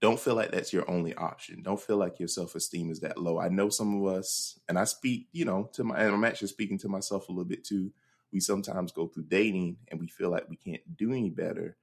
don't 0.00 0.20
feel 0.20 0.34
like 0.34 0.52
that's 0.52 0.72
your 0.72 0.88
only 0.88 1.14
option. 1.14 1.62
Don't 1.62 1.80
feel 1.80 1.96
like 1.96 2.20
your 2.20 2.28
self 2.28 2.54
esteem 2.54 2.90
is 2.90 3.00
that 3.00 3.18
low. 3.18 3.40
I 3.40 3.48
know 3.48 3.70
some 3.70 4.00
of 4.00 4.14
us, 4.14 4.60
and 4.68 4.78
I 4.78 4.84
speak, 4.84 5.26
you 5.32 5.44
know, 5.44 5.68
to 5.72 5.82
my, 5.82 5.98
and 5.98 6.14
I'm 6.14 6.24
actually 6.24 6.48
speaking 6.48 6.78
to 6.78 6.88
myself 6.88 7.28
a 7.28 7.32
little 7.32 7.46
bit 7.46 7.64
too. 7.64 7.90
We 8.32 8.38
sometimes 8.38 8.92
go 8.92 9.08
through 9.08 9.24
dating 9.24 9.78
and 9.88 9.98
we 9.98 10.06
feel 10.06 10.30
like 10.30 10.48
we 10.48 10.56
can't 10.56 10.82
do 10.96 11.12
any 11.12 11.30
better, 11.30 11.76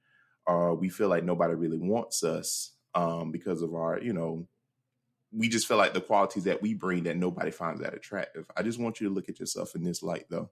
or 0.46 0.74
we 0.74 0.88
feel 0.88 1.08
like 1.08 1.24
nobody 1.24 1.54
really 1.54 1.78
wants 1.78 2.22
us 2.22 2.70
um, 2.94 3.30
because 3.30 3.60
of 3.60 3.74
our, 3.74 4.00
you 4.00 4.12
know, 4.14 4.46
we 5.30 5.48
just 5.48 5.66
feel 5.66 5.76
like 5.76 5.92
the 5.92 6.00
qualities 6.00 6.44
that 6.44 6.62
we 6.62 6.72
bring 6.72 7.02
that 7.02 7.16
nobody 7.16 7.50
finds 7.50 7.80
that 7.80 7.94
attractive. 7.94 8.46
I 8.56 8.62
just 8.62 8.78
want 8.78 9.00
you 9.00 9.08
to 9.08 9.14
look 9.14 9.28
at 9.28 9.40
yourself 9.40 9.74
in 9.74 9.82
this 9.82 10.02
light, 10.02 10.26
though, 10.30 10.50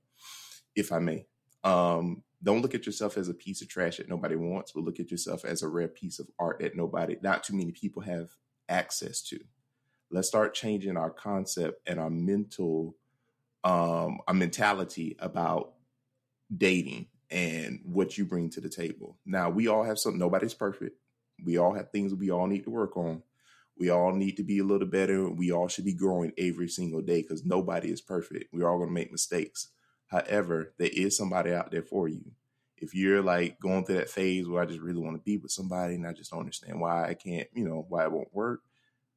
if 0.74 0.90
I 0.92 0.98
may. 0.98 1.26
Um, 1.64 2.22
don't 2.42 2.62
look 2.62 2.74
at 2.74 2.86
yourself 2.86 3.16
as 3.16 3.28
a 3.28 3.34
piece 3.34 3.62
of 3.62 3.68
trash 3.68 3.98
that 3.98 4.08
nobody 4.08 4.34
wants, 4.36 4.72
but 4.72 4.84
look 4.84 4.98
at 4.98 5.10
yourself 5.10 5.44
as 5.44 5.62
a 5.62 5.68
rare 5.68 5.88
piece 5.88 6.18
of 6.18 6.28
art 6.38 6.58
that 6.60 6.76
nobody, 6.76 7.16
not 7.22 7.44
too 7.44 7.54
many 7.54 7.70
people 7.70 8.02
have 8.02 8.30
access 8.68 9.22
to. 9.22 9.38
Let's 10.10 10.28
start 10.28 10.54
changing 10.54 10.96
our 10.96 11.10
concept 11.10 11.80
and 11.86 12.00
our 12.00 12.10
mental, 12.10 12.96
um, 13.64 14.18
our 14.26 14.34
mentality 14.34 15.16
about 15.20 15.74
dating 16.54 17.06
and 17.30 17.80
what 17.84 18.18
you 18.18 18.24
bring 18.24 18.50
to 18.50 18.60
the 18.60 18.68
table. 18.68 19.16
Now, 19.24 19.48
we 19.48 19.68
all 19.68 19.84
have 19.84 19.98
something, 19.98 20.18
nobody's 20.18 20.54
perfect. 20.54 20.98
We 21.42 21.58
all 21.58 21.72
have 21.74 21.90
things 21.90 22.12
we 22.12 22.30
all 22.30 22.46
need 22.46 22.64
to 22.64 22.70
work 22.70 22.96
on. 22.96 23.22
We 23.78 23.88
all 23.88 24.12
need 24.12 24.36
to 24.36 24.42
be 24.42 24.58
a 24.58 24.64
little 24.64 24.86
better. 24.86 25.30
We 25.30 25.50
all 25.50 25.68
should 25.68 25.86
be 25.86 25.94
growing 25.94 26.32
every 26.36 26.68
single 26.68 27.00
day 27.00 27.22
because 27.22 27.44
nobody 27.44 27.90
is 27.90 28.00
perfect. 28.00 28.52
We're 28.52 28.68
all 28.68 28.76
going 28.76 28.90
to 28.90 28.94
make 28.94 29.10
mistakes. 29.10 29.68
However, 30.12 30.74
there 30.78 30.90
is 30.92 31.16
somebody 31.16 31.52
out 31.52 31.70
there 31.70 31.82
for 31.82 32.06
you. 32.06 32.20
If 32.76 32.94
you're 32.94 33.22
like 33.22 33.58
going 33.60 33.86
through 33.86 33.96
that 33.96 34.10
phase 34.10 34.46
where 34.46 34.62
I 34.62 34.66
just 34.66 34.80
really 34.80 35.00
want 35.00 35.16
to 35.16 35.22
be 35.22 35.38
with 35.38 35.50
somebody 35.50 35.94
and 35.94 36.06
I 36.06 36.12
just 36.12 36.30
don't 36.30 36.40
understand 36.40 36.80
why 36.80 37.08
I 37.08 37.14
can't, 37.14 37.48
you 37.54 37.66
know, 37.66 37.86
why 37.88 38.04
it 38.04 38.12
won't 38.12 38.34
work. 38.34 38.60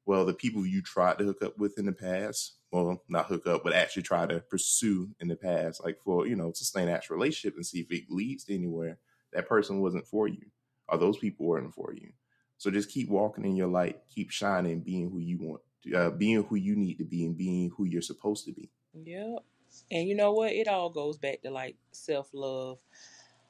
Well, 0.06 0.26
the 0.26 0.34
people 0.34 0.66
you 0.66 0.82
tried 0.82 1.18
to 1.18 1.26
hook 1.26 1.44
up 1.44 1.58
with 1.58 1.78
in 1.78 1.86
the 1.86 1.92
past, 1.92 2.54
well, 2.72 3.04
not 3.10 3.26
hook 3.26 3.46
up, 3.46 3.64
but 3.64 3.74
actually 3.74 4.04
try 4.04 4.26
to 4.26 4.40
pursue 4.40 5.10
in 5.20 5.28
the 5.28 5.36
past, 5.36 5.84
like 5.84 6.00
for, 6.02 6.28
you 6.28 6.38
know, 6.38 6.54
sustain 6.54 6.88
actual 6.88 7.18
relationship 7.18 7.56
and 7.58 7.66
see 7.66 7.80
if 7.80 7.92
it 7.92 8.04
leads 8.10 8.46
to 8.46 8.56
anywhere, 8.56 8.98
that 9.34 9.50
person 9.50 9.82
wasn't 9.82 10.08
for 10.08 10.30
you 10.30 10.46
or 10.88 10.98
those 10.98 11.18
people 11.18 11.46
weren't 11.46 11.74
for 11.74 11.94
you. 11.94 12.12
So 12.58 12.72
just 12.72 12.90
keep 12.90 13.10
walking 13.10 13.44
in 13.44 13.58
your 13.58 13.68
light, 13.68 14.00
keep 14.14 14.32
shining, 14.32 14.80
being 14.80 15.10
who 15.10 15.20
you 15.20 15.40
want, 15.42 15.62
to, 15.84 15.96
uh, 15.96 16.10
being 16.12 16.44
who 16.44 16.56
you 16.56 16.78
need 16.78 17.00
to 17.00 17.04
be, 17.04 17.26
and 17.26 17.36
being 17.36 17.72
who 17.76 17.84
you're 17.84 18.02
supposed 18.02 18.46
to 18.46 18.54
be. 18.54 18.70
Yep. 18.94 19.44
And 19.92 20.08
you 20.08 20.16
know 20.16 20.32
what? 20.34 20.52
It 20.54 20.68
all 20.68 20.90
goes 20.90 21.18
back 21.18 21.42
to 21.44 21.52
like 21.52 21.76
self 21.92 22.30
love. 22.34 22.80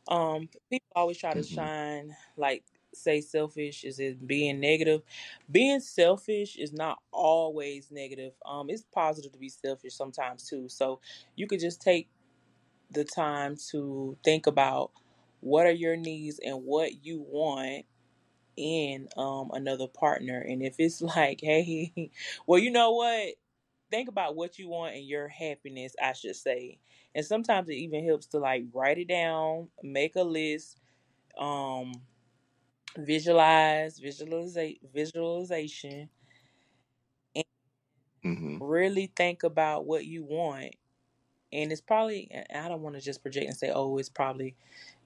Um, 0.07 0.49
people 0.69 0.87
always 0.95 1.17
try 1.17 1.33
to 1.33 1.41
Mhm. 1.41 1.43
shine 1.43 2.15
like 2.37 2.63
say 2.93 3.21
selfish 3.21 3.83
is 3.83 3.99
it 3.99 4.25
being 4.27 4.59
negative 4.59 5.01
being 5.51 5.79
selfish 5.81 6.55
is 6.57 6.73
not 6.73 6.99
always 7.11 7.91
negative 7.91 8.33
um 8.45 8.69
it's 8.69 8.85
positive 8.93 9.31
to 9.33 9.37
be 9.39 9.49
selfish 9.49 9.93
sometimes 9.93 10.47
too 10.49 10.69
so 10.69 10.99
you 11.35 11.45
could 11.47 11.59
just 11.59 11.81
take 11.81 12.07
the 12.91 13.03
time 13.03 13.55
to 13.71 14.17
think 14.23 14.47
about 14.47 14.91
what 15.41 15.65
are 15.65 15.71
your 15.71 15.95
needs 15.97 16.39
and 16.39 16.63
what 16.63 17.05
you 17.05 17.21
want 17.27 17.85
in 18.57 19.07
um 19.17 19.51
another 19.53 19.87
partner 19.87 20.39
and 20.39 20.63
if 20.63 20.75
it's 20.79 21.01
like 21.17 21.41
hey 21.41 22.11
well 22.47 22.59
you 22.59 22.71
know 22.71 22.91
what 22.93 23.35
think 23.91 24.09
about 24.09 24.35
what 24.35 24.57
you 24.59 24.69
want 24.69 24.95
and 24.95 25.05
your 25.05 25.27
happiness 25.27 25.95
i 26.01 26.13
should 26.13 26.35
say. 26.35 26.79
And 27.15 27.25
sometimes 27.25 27.69
it 27.69 27.75
even 27.75 28.05
helps 28.05 28.27
to 28.27 28.39
like 28.39 28.65
write 28.73 28.97
it 28.99 29.07
down 29.07 29.69
make 29.83 30.15
a 30.15 30.23
list 30.23 30.77
um 31.39 31.93
visualize 32.97 33.99
visualiza- 33.99 34.79
visualization 34.93 36.09
and 37.35 37.45
hmm 38.23 38.57
really 38.59 39.11
think 39.15 39.43
about 39.43 39.85
what 39.85 40.05
you 40.05 40.23
want. 40.23 40.75
And 41.53 41.71
it's 41.71 41.81
probably 41.81 42.29
i 42.53 42.67
don't 42.67 42.81
want 42.81 42.95
to 42.95 43.01
just 43.01 43.21
project 43.23 43.47
and 43.47 43.55
say 43.57 43.71
oh 43.73 43.97
it's 43.97 44.09
probably 44.09 44.55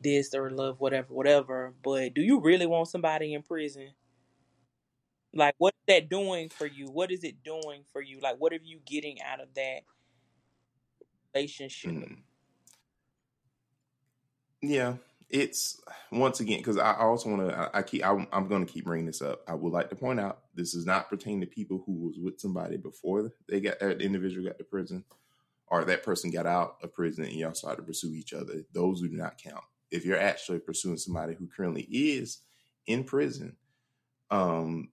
this 0.01 0.33
or 0.33 0.49
love 0.51 0.79
whatever 0.81 1.13
whatever 1.13 1.73
but 1.83 2.13
do 2.15 2.21
you 2.21 2.39
really 2.41 2.65
want 2.65 2.87
somebody 2.87 3.33
in 3.33 3.43
prison 3.43 3.89
like 5.33 5.55
what 5.57 5.73
is 5.73 5.95
that 5.95 6.09
doing 6.09 6.49
for 6.49 6.65
you 6.67 6.89
what 6.89 7.11
is 7.11 7.23
it 7.23 7.43
doing 7.43 7.83
for 7.91 8.01
you 8.01 8.19
like 8.21 8.37
what 8.39 8.53
are 8.53 8.59
you 8.63 8.79
getting 8.85 9.21
out 9.21 9.41
of 9.41 9.53
that 9.55 9.81
relationship 11.35 11.91
hmm 11.91 12.13
Yeah, 14.61 14.95
it's 15.29 15.81
once 16.11 16.41
again 16.41 16.59
because 16.59 16.77
I 16.77 16.95
also 16.95 17.29
want 17.29 17.49
to. 17.49 17.71
I, 17.73 17.83
keep. 17.83 18.05
I, 18.05 18.27
I'm 18.33 18.49
going 18.49 18.65
to 18.65 18.71
keep 18.71 18.85
bringing 18.85 19.07
this 19.07 19.21
up. 19.23 19.41
I 19.47 19.55
would 19.55 19.73
like 19.73 19.89
to 19.91 19.95
point 19.97 20.19
out 20.19 20.41
this 20.55 20.73
does 20.73 20.85
not 20.85 21.09
pertain 21.09 21.41
to 21.41 21.47
people 21.47 21.83
who 21.85 21.93
was 21.93 22.17
with 22.19 22.41
somebody 22.41 22.77
before 22.77 23.31
they 23.49 23.61
got 23.61 23.79
that 23.79 24.01
individual 24.01 24.47
got 24.47 24.57
to 24.59 24.65
prison, 24.65 25.05
or 25.67 25.85
that 25.85 26.03
person 26.03 26.31
got 26.31 26.47
out 26.47 26.77
of 26.83 26.93
prison 26.93 27.25
and 27.25 27.35
y'all 27.35 27.53
started 27.53 27.77
to 27.81 27.87
pursue 27.87 28.13
each 28.13 28.33
other. 28.33 28.65
Those 28.73 29.01
do 29.01 29.09
not 29.09 29.39
count. 29.41 29.63
If 29.91 30.05
you're 30.05 30.19
actually 30.19 30.59
pursuing 30.59 30.97
somebody 30.97 31.35
who 31.35 31.47
currently 31.47 31.83
is 31.83 32.41
in 32.87 33.05
prison, 33.05 33.55
um, 34.31 34.89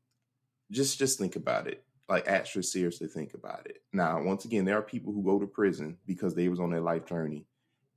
just 0.70 0.98
just 0.98 1.18
think 1.18 1.36
about 1.36 1.66
it. 1.66 1.84
Like 2.08 2.28
actually 2.28 2.62
seriously 2.62 3.08
think 3.08 3.34
about 3.34 3.66
it. 3.66 3.82
Now, 3.92 4.22
once 4.22 4.44
again, 4.44 4.64
there 4.64 4.78
are 4.78 4.82
people 4.82 5.12
who 5.12 5.24
go 5.24 5.40
to 5.40 5.46
prison 5.46 5.98
because 6.06 6.34
they 6.34 6.48
was 6.48 6.60
on 6.60 6.70
their 6.70 6.80
life 6.80 7.06
journey, 7.06 7.46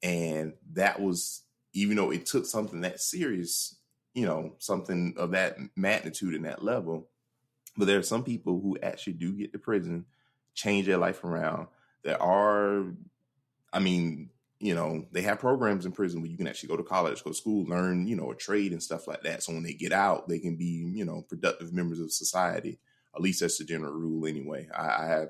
and 0.01 0.53
that 0.73 0.99
was 0.99 1.43
even 1.73 1.97
though 1.97 2.11
it 2.11 2.25
took 2.25 2.45
something 2.45 2.81
that 2.81 2.99
serious, 2.99 3.77
you 4.13 4.25
know, 4.25 4.55
something 4.57 5.13
of 5.17 5.31
that 5.31 5.57
magnitude 5.75 6.33
and 6.33 6.45
that 6.45 6.63
level. 6.63 7.09
But 7.77 7.85
there 7.85 7.99
are 7.99 8.03
some 8.03 8.23
people 8.23 8.59
who 8.59 8.77
actually 8.81 9.13
do 9.13 9.33
get 9.33 9.53
to 9.53 9.59
prison, 9.59 10.05
change 10.53 10.87
their 10.87 10.97
life 10.97 11.23
around. 11.23 11.67
There 12.03 12.21
are, 12.21 12.85
I 13.71 13.79
mean, 13.79 14.31
you 14.59 14.75
know, 14.75 15.05
they 15.11 15.21
have 15.21 15.39
programs 15.39 15.85
in 15.85 15.93
prison 15.93 16.21
where 16.21 16.29
you 16.29 16.37
can 16.37 16.47
actually 16.47 16.67
go 16.67 16.77
to 16.77 16.83
college, 16.83 17.23
go 17.23 17.29
to 17.29 17.35
school, 17.35 17.65
learn, 17.65 18.07
you 18.07 18.15
know, 18.15 18.31
a 18.31 18.35
trade 18.35 18.73
and 18.73 18.83
stuff 18.83 19.07
like 19.07 19.23
that. 19.23 19.41
So 19.41 19.53
when 19.53 19.63
they 19.63 19.73
get 19.73 19.93
out, 19.93 20.27
they 20.27 20.39
can 20.39 20.57
be, 20.57 20.91
you 20.93 21.05
know, 21.05 21.25
productive 21.29 21.73
members 21.73 21.99
of 21.99 22.11
society. 22.11 22.79
At 23.15 23.21
least 23.21 23.39
that's 23.39 23.57
the 23.57 23.63
general 23.63 23.93
rule 23.93 24.27
anyway. 24.27 24.67
I, 24.77 25.03
I 25.03 25.05
have 25.07 25.29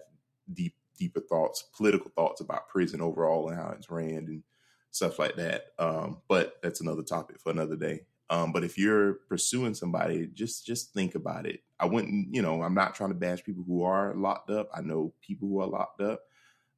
deep, 0.51 0.75
deeper 0.97 1.19
thoughts, 1.19 1.63
political 1.77 2.11
thoughts 2.15 2.41
about 2.41 2.69
prison 2.69 3.01
overall 3.01 3.49
and 3.49 3.57
how 3.57 3.69
it's 3.77 3.91
ran 3.91 4.25
and 4.27 4.43
stuff 4.91 5.19
like 5.19 5.35
that. 5.35 5.67
Um, 5.77 6.17
but 6.27 6.55
that's 6.63 6.81
another 6.81 7.03
topic 7.03 7.39
for 7.39 7.51
another 7.51 7.75
day. 7.75 8.01
Um, 8.31 8.51
but 8.51 8.63
if 8.63 8.77
you're 8.77 9.15
pursuing 9.27 9.73
somebody, 9.73 10.27
just 10.33 10.65
just 10.65 10.93
think 10.93 11.15
about 11.15 11.45
it. 11.45 11.61
I 11.79 11.85
wouldn't, 11.85 12.33
you 12.33 12.41
know, 12.41 12.61
I'm 12.61 12.75
not 12.75 12.93
trying 12.93 13.09
to 13.09 13.15
bash 13.15 13.43
people 13.43 13.63
who 13.65 13.83
are 13.83 14.13
locked 14.15 14.49
up. 14.51 14.69
I 14.73 14.81
know 14.81 15.13
people 15.21 15.47
who 15.47 15.61
are 15.61 15.67
locked 15.67 16.01
up. 16.01 16.21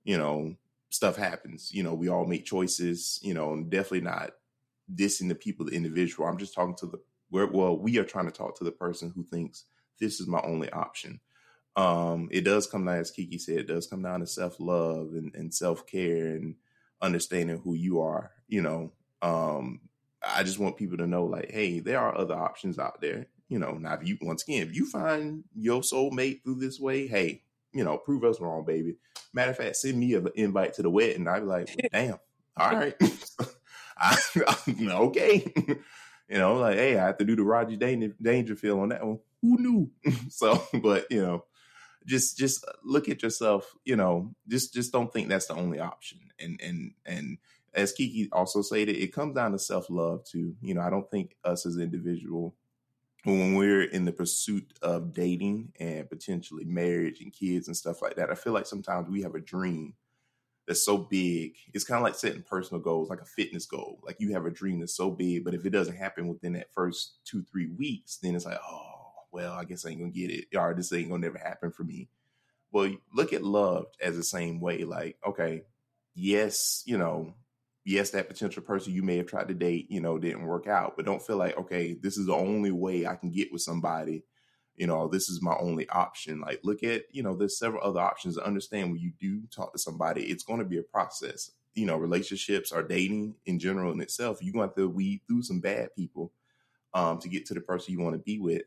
You 0.03 0.17
know, 0.17 0.55
stuff 0.91 1.17
happens. 1.17 1.71
You 1.73 1.83
know, 1.83 1.95
we 1.95 2.07
all 2.07 2.25
make 2.25 2.45
choices. 2.45 3.19
You 3.23 3.33
know, 3.33 3.53
and 3.53 3.69
definitely 3.69 4.01
not 4.01 4.31
dissing 4.93 5.29
the 5.29 5.35
people, 5.35 5.65
the 5.65 5.75
individual. 5.75 6.27
I'm 6.27 6.37
just 6.37 6.53
talking 6.53 6.75
to 6.75 6.85
the 6.85 6.99
where. 7.29 7.47
Well, 7.47 7.77
we 7.77 7.97
are 7.97 8.05
trying 8.05 8.27
to 8.27 8.31
talk 8.31 8.57
to 8.59 8.63
the 8.63 8.71
person 8.71 9.11
who 9.15 9.23
thinks 9.23 9.65
this 9.99 10.19
is 10.19 10.27
my 10.27 10.41
only 10.43 10.69
option. 10.71 11.19
Um, 11.75 12.27
it 12.31 12.41
does 12.41 12.67
come 12.67 12.85
down, 12.85 12.97
as 12.97 13.11
Kiki 13.11 13.37
said, 13.37 13.59
it 13.59 13.67
does 13.67 13.87
come 13.87 14.03
down 14.03 14.19
to 14.19 14.27
self 14.27 14.59
love 14.59 15.13
and, 15.13 15.33
and 15.33 15.53
self 15.53 15.87
care 15.87 16.35
and 16.35 16.55
understanding 17.01 17.61
who 17.63 17.73
you 17.73 18.01
are, 18.01 18.31
you 18.47 18.61
know, 18.61 18.91
um, 19.21 19.81
I 20.25 20.43
just 20.43 20.59
want 20.59 20.77
people 20.77 20.97
to 20.97 21.07
know, 21.07 21.25
like, 21.25 21.51
hey, 21.51 21.79
there 21.79 21.99
are 21.99 22.17
other 22.17 22.35
options 22.35 22.77
out 22.77 23.01
there. 23.01 23.27
You 23.49 23.59
know, 23.59 23.73
now 23.73 23.95
if 23.95 24.07
you 24.07 24.17
once 24.21 24.43
again, 24.43 24.67
if 24.67 24.75
you 24.75 24.85
find 24.85 25.43
your 25.53 25.81
soulmate 25.81 26.43
through 26.43 26.55
this 26.55 26.79
way, 26.79 27.07
hey, 27.07 27.41
you 27.73 27.83
know, 27.83 27.97
prove 27.97 28.23
us 28.23 28.39
wrong, 28.39 28.65
baby. 28.65 28.95
Matter 29.33 29.51
of 29.51 29.57
fact, 29.57 29.77
send 29.77 29.97
me 29.97 30.13
an 30.15 30.27
invite 30.35 30.73
to 30.75 30.81
the 30.81 30.89
wedding. 30.89 31.27
I'd 31.27 31.41
be 31.41 31.45
like, 31.45 31.69
well, 31.69 31.89
damn, 31.91 32.19
all 32.57 32.71
right, 32.71 32.95
I, 33.97 34.17
okay. 34.79 35.51
you 36.29 36.37
know, 36.37 36.55
like, 36.55 36.77
hey, 36.77 36.97
I 36.97 37.07
have 37.07 37.17
to 37.17 37.25
do 37.25 37.35
the 37.35 37.43
Roger 37.43 37.75
Dangerfield 37.75 38.79
on 38.79 38.89
that 38.89 39.05
one. 39.05 39.19
Who 39.41 39.57
knew? 39.57 39.91
so, 40.29 40.63
but 40.81 41.07
you 41.09 41.21
know, 41.21 41.45
just 42.05 42.37
just 42.37 42.65
look 42.83 43.09
at 43.09 43.21
yourself 43.21 43.75
you 43.85 43.95
know 43.95 44.33
just 44.47 44.73
just 44.73 44.91
don't 44.91 45.11
think 45.13 45.29
that's 45.29 45.47
the 45.47 45.55
only 45.55 45.79
option 45.79 46.19
and 46.39 46.59
and 46.61 46.93
and 47.05 47.37
as 47.73 47.91
kiki 47.91 48.29
also 48.31 48.61
stated 48.61 48.95
it 48.95 49.13
comes 49.13 49.35
down 49.35 49.51
to 49.51 49.59
self-love 49.59 50.23
too 50.23 50.55
you 50.61 50.73
know 50.73 50.81
i 50.81 50.89
don't 50.89 51.09
think 51.11 51.35
us 51.43 51.65
as 51.65 51.77
individual 51.77 52.55
when 53.23 53.55
we're 53.55 53.83
in 53.83 54.05
the 54.05 54.11
pursuit 54.11 54.73
of 54.81 55.13
dating 55.13 55.71
and 55.79 56.09
potentially 56.09 56.65
marriage 56.65 57.21
and 57.21 57.33
kids 57.33 57.67
and 57.67 57.77
stuff 57.77 58.01
like 58.01 58.15
that 58.15 58.29
i 58.29 58.35
feel 58.35 58.53
like 58.53 58.65
sometimes 58.65 59.09
we 59.09 59.21
have 59.21 59.35
a 59.35 59.39
dream 59.39 59.93
that's 60.67 60.83
so 60.83 60.97
big 60.97 61.55
it's 61.73 61.83
kind 61.83 61.97
of 61.97 62.03
like 62.03 62.15
setting 62.15 62.43
personal 62.43 62.81
goals 62.81 63.09
like 63.09 63.21
a 63.21 63.25
fitness 63.25 63.65
goal 63.65 63.99
like 64.03 64.15
you 64.19 64.33
have 64.33 64.45
a 64.45 64.51
dream 64.51 64.79
that's 64.79 64.95
so 64.95 65.09
big 65.11 65.43
but 65.43 65.53
if 65.53 65.65
it 65.65 65.71
doesn't 65.71 65.95
happen 65.95 66.27
within 66.27 66.53
that 66.53 66.71
first 66.73 67.19
two 67.25 67.43
three 67.43 67.67
weeks 67.77 68.17
then 68.17 68.35
it's 68.35 68.45
like 68.45 68.59
oh 68.69 68.91
well, 69.31 69.53
I 69.53 69.63
guess 69.63 69.85
I 69.85 69.89
ain't 69.89 69.99
gonna 69.99 70.11
get 70.11 70.29
it, 70.29 70.55
or 70.55 70.73
this 70.73 70.93
ain't 70.93 71.09
gonna 71.09 71.21
never 71.21 71.37
happen 71.37 71.71
for 71.71 71.83
me. 71.83 72.09
Well, 72.71 72.91
look 73.13 73.33
at 73.33 73.43
love 73.43 73.87
as 74.01 74.15
the 74.15 74.23
same 74.23 74.59
way. 74.59 74.83
Like, 74.83 75.17
okay, 75.25 75.63
yes, 76.13 76.83
you 76.85 76.97
know, 76.97 77.33
yes, 77.85 78.11
that 78.11 78.27
potential 78.27 78.63
person 78.63 78.93
you 78.93 79.03
may 79.03 79.17
have 79.17 79.25
tried 79.27 79.47
to 79.47 79.53
date, 79.53 79.87
you 79.89 80.01
know, 80.01 80.17
didn't 80.17 80.45
work 80.45 80.67
out, 80.67 80.95
but 80.95 81.05
don't 81.05 81.21
feel 81.21 81.37
like, 81.37 81.57
okay, 81.57 81.93
this 81.93 82.17
is 82.17 82.27
the 82.27 82.33
only 82.35 82.71
way 82.71 83.05
I 83.05 83.15
can 83.15 83.31
get 83.31 83.51
with 83.51 83.61
somebody. 83.61 84.23
You 84.75 84.87
know, 84.87 85.07
this 85.07 85.29
is 85.29 85.41
my 85.41 85.55
only 85.59 85.87
option. 85.89 86.41
Like, 86.41 86.61
look 86.63 86.83
at, 86.83 87.03
you 87.11 87.23
know, 87.23 87.35
there's 87.35 87.57
several 87.57 87.83
other 87.83 87.99
options. 87.99 88.37
Understand 88.37 88.91
when 88.91 89.01
you 89.01 89.11
do 89.19 89.43
talk 89.53 89.73
to 89.73 89.79
somebody, 89.79 90.23
it's 90.23 90.43
going 90.43 90.59
to 90.59 90.65
be 90.65 90.77
a 90.77 90.83
process. 90.83 91.51
You 91.73 91.85
know, 91.85 91.97
relationships 91.97 92.71
or 92.71 92.83
dating 92.83 93.35
in 93.45 93.59
general 93.59 93.91
in 93.91 94.01
itself, 94.01 94.39
you're 94.41 94.53
going 94.53 94.69
to 94.69 94.69
have 94.69 94.75
to 94.75 94.89
weed 94.89 95.21
through 95.27 95.43
some 95.43 95.59
bad 95.59 95.95
people 95.95 96.31
um, 96.93 97.19
to 97.19 97.29
get 97.29 97.45
to 97.47 97.53
the 97.53 97.61
person 97.61 97.93
you 97.93 98.01
want 98.01 98.15
to 98.15 98.21
be 98.21 98.39
with. 98.39 98.63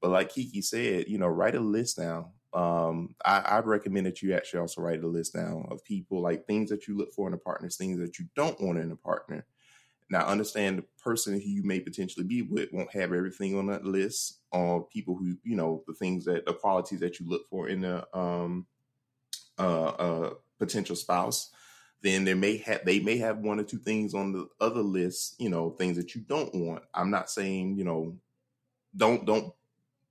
But 0.00 0.10
like 0.10 0.30
Kiki 0.32 0.62
said, 0.62 1.08
you 1.08 1.18
know, 1.18 1.26
write 1.28 1.54
a 1.54 1.60
list 1.60 1.98
down. 1.98 2.26
Um, 2.52 3.14
I, 3.24 3.42
I'd 3.44 3.66
recommend 3.66 4.06
that 4.06 4.22
you 4.22 4.34
actually 4.34 4.60
also 4.60 4.80
write 4.80 5.02
a 5.02 5.06
list 5.06 5.34
down 5.34 5.66
of 5.70 5.84
people, 5.84 6.20
like 6.20 6.46
things 6.46 6.70
that 6.70 6.88
you 6.88 6.96
look 6.96 7.12
for 7.12 7.28
in 7.28 7.34
a 7.34 7.38
partner, 7.38 7.68
things 7.68 7.98
that 8.00 8.18
you 8.18 8.26
don't 8.34 8.60
want 8.60 8.78
in 8.78 8.90
a 8.90 8.96
partner. 8.96 9.44
Now, 10.10 10.26
understand 10.26 10.78
the 10.78 10.84
person 11.02 11.34
who 11.34 11.46
you 11.46 11.62
may 11.62 11.80
potentially 11.80 12.24
be 12.24 12.42
with 12.42 12.72
won't 12.72 12.92
have 12.94 13.12
everything 13.12 13.58
on 13.58 13.66
that 13.66 13.84
list. 13.84 14.40
On 14.52 14.84
people 14.84 15.14
who, 15.14 15.36
you 15.44 15.54
know, 15.54 15.84
the 15.86 15.92
things 15.92 16.24
that 16.24 16.46
the 16.46 16.54
qualities 16.54 17.00
that 17.00 17.20
you 17.20 17.28
look 17.28 17.46
for 17.50 17.68
in 17.68 17.84
a 17.84 18.06
um, 18.14 18.66
uh, 19.58 19.88
uh, 19.88 20.30
potential 20.58 20.96
spouse. 20.96 21.50
Then 22.00 22.24
there 22.24 22.36
may 22.36 22.58
have 22.58 22.84
they 22.84 23.00
may 23.00 23.18
have 23.18 23.38
one 23.38 23.58
or 23.58 23.64
two 23.64 23.78
things 23.78 24.14
on 24.14 24.32
the 24.32 24.48
other 24.60 24.82
list, 24.82 25.34
you 25.38 25.50
know, 25.50 25.70
things 25.70 25.96
that 25.96 26.14
you 26.14 26.20
don't 26.22 26.54
want. 26.54 26.84
I'm 26.94 27.10
not 27.10 27.28
saying, 27.28 27.76
you 27.76 27.84
know, 27.84 28.16
don't 28.96 29.26
don't 29.26 29.52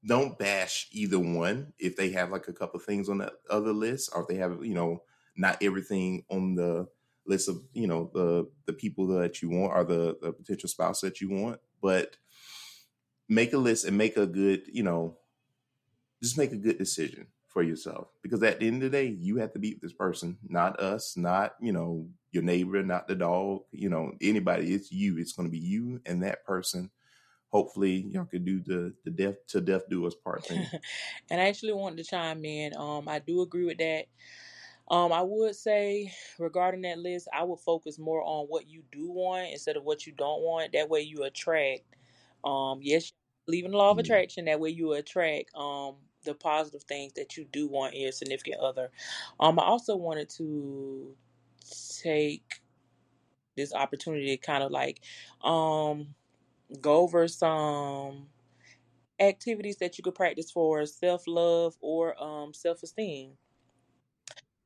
don't 0.06 0.38
bash 0.38 0.88
either 0.92 1.20
one 1.20 1.74
if 1.80 1.96
they 1.96 2.12
have 2.12 2.32
like 2.32 2.48
a 2.48 2.54
couple 2.54 2.80
things 2.80 3.10
on 3.10 3.18
that 3.20 3.34
other 3.50 3.74
list 3.74 4.12
or 4.13 4.22
if 4.22 4.27
they 4.27 4.36
have 4.36 4.63
you 4.63 4.74
know 4.74 5.01
not 5.36 5.58
everything 5.62 6.24
on 6.30 6.56
the 6.56 6.88
list 7.25 7.50
of 7.50 7.62
you 7.74 7.88
know 7.88 8.10
the 8.13 8.50
the 8.66 8.74
people 8.74 9.08
that 9.08 9.42
you 9.42 9.50
want 9.50 9.74
or 9.74 9.84
the, 9.84 10.18
the 10.22 10.32
potential 10.32 10.70
spouse 10.70 11.01
that 11.01 11.22
you 11.22 11.30
want. 11.30 11.60
But 11.82 12.18
make 13.30 13.54
a 13.54 13.58
list 13.58 13.86
and 13.86 13.98
make 13.98 14.18
a 14.18 14.25
good 14.25 14.63
you 14.72 14.84
know 14.84 15.18
just 16.22 16.38
make 16.38 16.51
a 16.51 16.58
good 16.58 16.77
decision 16.77 17.27
for 17.48 17.62
yourself 17.62 18.08
because 18.22 18.42
at 18.44 18.60
the 18.60 18.68
end 18.68 18.84
of 18.84 18.92
the 18.92 18.98
day 18.98 19.08
you 19.20 19.38
have 19.38 19.51
to 19.54 19.60
beat 19.60 19.82
this 19.82 19.94
person 19.94 20.38
not 20.48 20.80
us 20.80 21.18
not 21.18 21.56
you 21.60 21.72
know 21.72 22.08
your 22.32 22.44
neighbor 22.44 22.84
not 22.84 23.08
the 23.08 23.16
dog 23.16 23.62
you 23.72 23.89
know 23.89 24.12
anybody. 24.22 24.74
It's 24.74 24.92
you. 24.92 25.18
It's 25.18 25.34
going 25.34 25.48
to 25.48 25.51
be 25.51 25.60
you 25.60 26.01
and 26.06 26.24
that 26.24 26.46
person 26.46 26.92
hopefully 27.51 28.08
y'all 28.12 28.25
could 28.25 28.46
do 28.46 28.62
the 28.62 28.94
the 29.04 29.12
death 29.12 29.46
to 29.48 29.62
death 29.62 29.84
do 29.89 30.06
us 30.08 30.16
part 30.16 30.48
thing. 30.48 30.72
and 31.30 31.42
I 31.42 31.48
actually 31.48 31.74
wanted 31.74 31.98
to 31.98 32.04
chime 32.04 32.46
in. 32.46 32.75
Um, 32.75 33.08
I 33.08 33.20
do 33.20 33.42
agree 33.42 33.66
with 33.66 33.77
that. 33.80 34.06
Um, 34.89 35.12
I 35.12 35.22
would 35.22 35.56
say 35.56 36.13
regarding 36.39 36.82
that 36.82 37.00
list, 37.00 37.27
I 37.34 37.44
would 37.44 37.60
focus 37.60 38.00
more 38.00 38.22
on 38.24 38.46
what 38.48 38.68
you 38.68 38.84
do 38.92 39.12
want 39.12 39.51
instead 39.51 39.77
of 39.77 39.84
what 39.84 40.06
you 40.06 40.13
don't 40.13 40.42
want. 40.42 40.74
That 40.74 40.89
way, 40.89 41.01
you 41.01 41.24
attract. 41.24 41.84
Um, 42.44 42.80
yes, 42.82 43.12
leaving 43.48 43.72
the 43.72 43.77
law 43.77 43.92
of 43.92 43.98
Mm. 43.98 44.01
attraction. 44.01 44.46
That 44.46 44.60
way 44.60 44.70
you 44.70 44.94
attract 44.94 45.54
um 45.56 45.98
the 46.24 46.34
positive 46.36 46.84
things 46.84 47.13
that 47.13 47.38
you 47.38 47.46
do 47.46 47.68
want 47.68 47.94
in 47.94 48.01
your 48.01 48.12
significant 48.12 48.60
other. 48.60 48.92
Um, 49.39 49.60
I 49.60 49.63
also 49.63 49.96
wanted 49.96 50.30
to 50.32 51.16
take 52.01 52.62
this 53.56 53.74
opportunity 53.74 54.27
to 54.27 54.38
kind 54.38 54.63
of 54.63 54.72
like 54.72 55.01
um 55.42 56.16
go 56.81 56.97
over 57.01 57.27
some 57.27 58.27
activities 59.19 59.77
that 59.77 59.97
you 59.97 60.03
could 60.03 60.15
practice 60.15 60.51
for 60.51 60.86
self 60.86 61.24
love 61.27 61.75
or 61.81 62.21
um 62.24 62.53
self 62.53 62.83
esteem. 62.83 63.33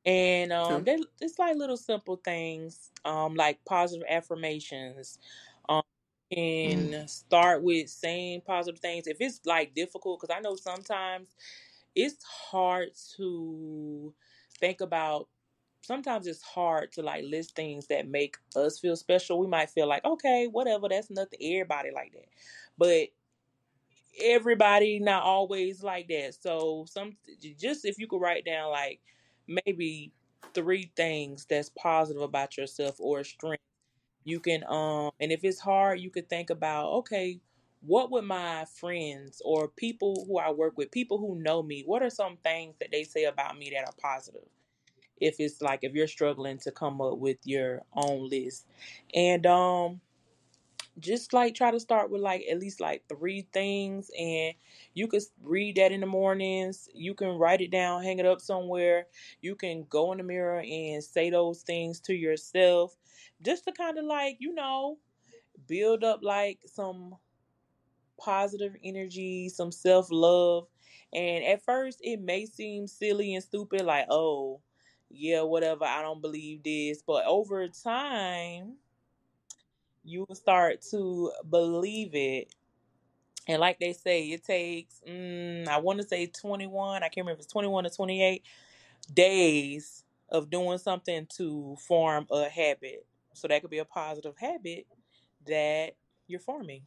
And 0.04 0.52
um, 0.52 0.84
they 0.84 0.98
it's 1.20 1.38
like 1.38 1.56
little 1.56 1.76
simple 1.76 2.16
things, 2.16 2.90
um, 3.04 3.34
like 3.34 3.64
positive 3.64 4.06
affirmations. 4.08 5.18
Um, 5.68 5.82
Mm. 6.64 6.92
can 6.92 7.06
start 7.08 7.62
with 7.62 7.88
saying 7.88 8.42
positive 8.46 8.80
things 8.80 9.06
if 9.06 9.18
it's 9.20 9.40
like 9.46 9.74
difficult, 9.74 10.20
because 10.20 10.34
I 10.36 10.40
know 10.40 10.56
sometimes 10.56 11.34
it's 11.94 12.24
hard 12.24 12.90
to 13.16 14.14
think 14.58 14.80
about. 14.80 15.28
Sometimes 15.82 16.26
it's 16.26 16.42
hard 16.42 16.92
to 16.92 17.02
like 17.02 17.24
list 17.24 17.56
things 17.56 17.88
that 17.88 18.08
make 18.08 18.36
us 18.56 18.78
feel 18.78 18.96
special. 18.96 19.38
We 19.38 19.48
might 19.48 19.70
feel 19.70 19.88
like, 19.88 20.04
okay, 20.04 20.48
whatever, 20.50 20.88
that's 20.88 21.10
nothing. 21.10 21.38
Everybody 21.42 21.90
like 21.92 22.12
that, 22.12 22.26
but 22.78 23.08
everybody 24.22 24.98
not 24.98 25.22
always 25.22 25.82
like 25.82 26.08
that. 26.08 26.34
So 26.40 26.84
some 26.88 27.16
just 27.58 27.84
if 27.84 27.98
you 27.98 28.06
could 28.06 28.20
write 28.20 28.44
down 28.44 28.70
like 28.70 29.00
maybe 29.46 30.12
three 30.54 30.90
things 30.96 31.46
that's 31.48 31.70
positive 31.70 32.22
about 32.22 32.56
yourself 32.56 32.96
or 33.00 33.20
a 33.20 33.24
strength, 33.24 33.62
you 34.24 34.40
can 34.40 34.64
um 34.68 35.10
and 35.20 35.32
if 35.32 35.44
it's 35.44 35.60
hard, 35.60 36.00
you 36.00 36.10
could 36.10 36.28
think 36.28 36.50
about 36.50 36.90
okay, 36.92 37.40
what 37.82 38.10
would 38.10 38.24
my 38.24 38.64
friends 38.66 39.42
or 39.44 39.68
people 39.68 40.24
who 40.28 40.38
I 40.38 40.50
work 40.50 40.78
with, 40.78 40.90
people 40.90 41.18
who 41.18 41.36
know 41.36 41.62
me, 41.62 41.82
what 41.86 42.02
are 42.02 42.10
some 42.10 42.36
things 42.38 42.76
that 42.80 42.90
they 42.92 43.04
say 43.04 43.24
about 43.24 43.58
me 43.58 43.70
that 43.70 43.86
are 43.86 43.94
positive? 44.00 44.48
If 45.22 45.36
it's 45.38 45.62
like 45.62 45.80
if 45.82 45.94
you're 45.94 46.08
struggling 46.08 46.58
to 46.58 46.72
come 46.72 47.00
up 47.00 47.18
with 47.18 47.38
your 47.44 47.82
own 47.94 48.28
list. 48.28 48.66
And 49.14 49.46
um 49.46 50.00
just 50.98 51.32
like 51.32 51.54
try 51.54 51.70
to 51.70 51.80
start 51.80 52.10
with 52.10 52.20
like 52.20 52.44
at 52.50 52.58
least 52.58 52.80
like 52.80 53.02
three 53.08 53.46
things 53.52 54.10
and 54.18 54.52
you 54.94 55.08
could 55.08 55.22
read 55.42 55.76
that 55.76 55.90
in 55.90 56.00
the 56.00 56.06
mornings. 56.06 56.88
You 56.92 57.14
can 57.14 57.38
write 57.38 57.60
it 57.62 57.70
down 57.70 58.02
hang 58.02 58.18
it 58.18 58.26
up 58.26 58.40
somewhere. 58.40 59.06
You 59.40 59.54
can 59.54 59.86
go 59.88 60.12
in 60.12 60.18
the 60.18 60.24
mirror 60.24 60.60
and 60.60 61.02
say 61.02 61.30
those 61.30 61.62
things 61.62 62.00
to 62.00 62.14
yourself 62.14 62.94
just 63.42 63.64
to 63.64 63.72
kind 63.72 63.98
of 63.98 64.04
like 64.04 64.36
you 64.38 64.54
know 64.54 64.98
build 65.66 66.04
up 66.04 66.20
like 66.22 66.58
some 66.66 67.14
positive 68.18 68.74
energy 68.84 69.48
some 69.48 69.72
self-love. 69.72 70.66
And 71.14 71.44
at 71.44 71.64
first 71.64 71.98
it 72.02 72.20
may 72.20 72.46
seem 72.46 72.86
silly 72.86 73.34
and 73.34 73.42
stupid 73.42 73.82
like 73.82 74.06
oh 74.10 74.60
yeah 75.12 75.42
whatever 75.42 75.84
i 75.84 76.02
don't 76.02 76.22
believe 76.22 76.62
this 76.62 77.02
but 77.06 77.24
over 77.26 77.68
time 77.68 78.74
you 80.04 80.24
will 80.28 80.34
start 80.34 80.82
to 80.90 81.32
believe 81.48 82.14
it. 82.14 82.54
And 83.48 83.60
like 83.60 83.78
they 83.80 83.92
say, 83.92 84.26
it 84.28 84.44
takes, 84.44 85.00
mm, 85.08 85.66
I 85.66 85.78
want 85.78 86.00
to 86.00 86.06
say 86.06 86.26
21, 86.26 87.02
I 87.02 87.08
can't 87.08 87.18
remember 87.18 87.32
if 87.32 87.38
it's 87.40 87.52
21 87.52 87.86
or 87.86 87.90
28 87.90 88.42
days 89.12 90.04
of 90.28 90.50
doing 90.50 90.78
something 90.78 91.26
to 91.36 91.76
form 91.86 92.26
a 92.30 92.48
habit. 92.48 93.04
So 93.34 93.48
that 93.48 93.60
could 93.60 93.70
be 93.70 93.78
a 93.78 93.84
positive 93.84 94.36
habit 94.38 94.86
that 95.46 95.92
you're 96.28 96.40
forming. 96.40 96.82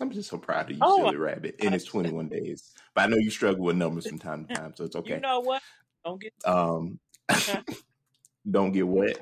I'm 0.00 0.10
just 0.10 0.28
so 0.30 0.38
proud 0.38 0.70
of 0.70 0.76
you, 0.76 0.82
Oh, 0.82 1.04
silly 1.04 1.16
rabbit. 1.16 1.56
And 1.62 1.74
it's 1.74 1.84
21 1.84 2.28
days. 2.28 2.72
But 2.94 3.02
I 3.02 3.06
know 3.06 3.16
you 3.16 3.30
struggle 3.30 3.64
with 3.64 3.76
numbers 3.76 4.08
from 4.08 4.18
time 4.18 4.46
to 4.46 4.54
time, 4.54 4.74
so 4.76 4.84
it's 4.84 4.96
okay. 4.96 5.14
you 5.14 5.20
know 5.20 5.40
what? 5.40 5.62
Don't 6.04 6.20
get 6.20 6.32
Um, 6.44 6.98
don't 8.50 8.72
get 8.72 8.86
wet. 8.86 9.18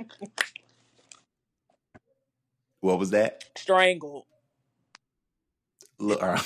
What 2.81 2.99
was 2.99 3.11
that? 3.11 3.45
strangled. 3.57 4.25
Look, 5.99 6.21
uh, 6.21 6.37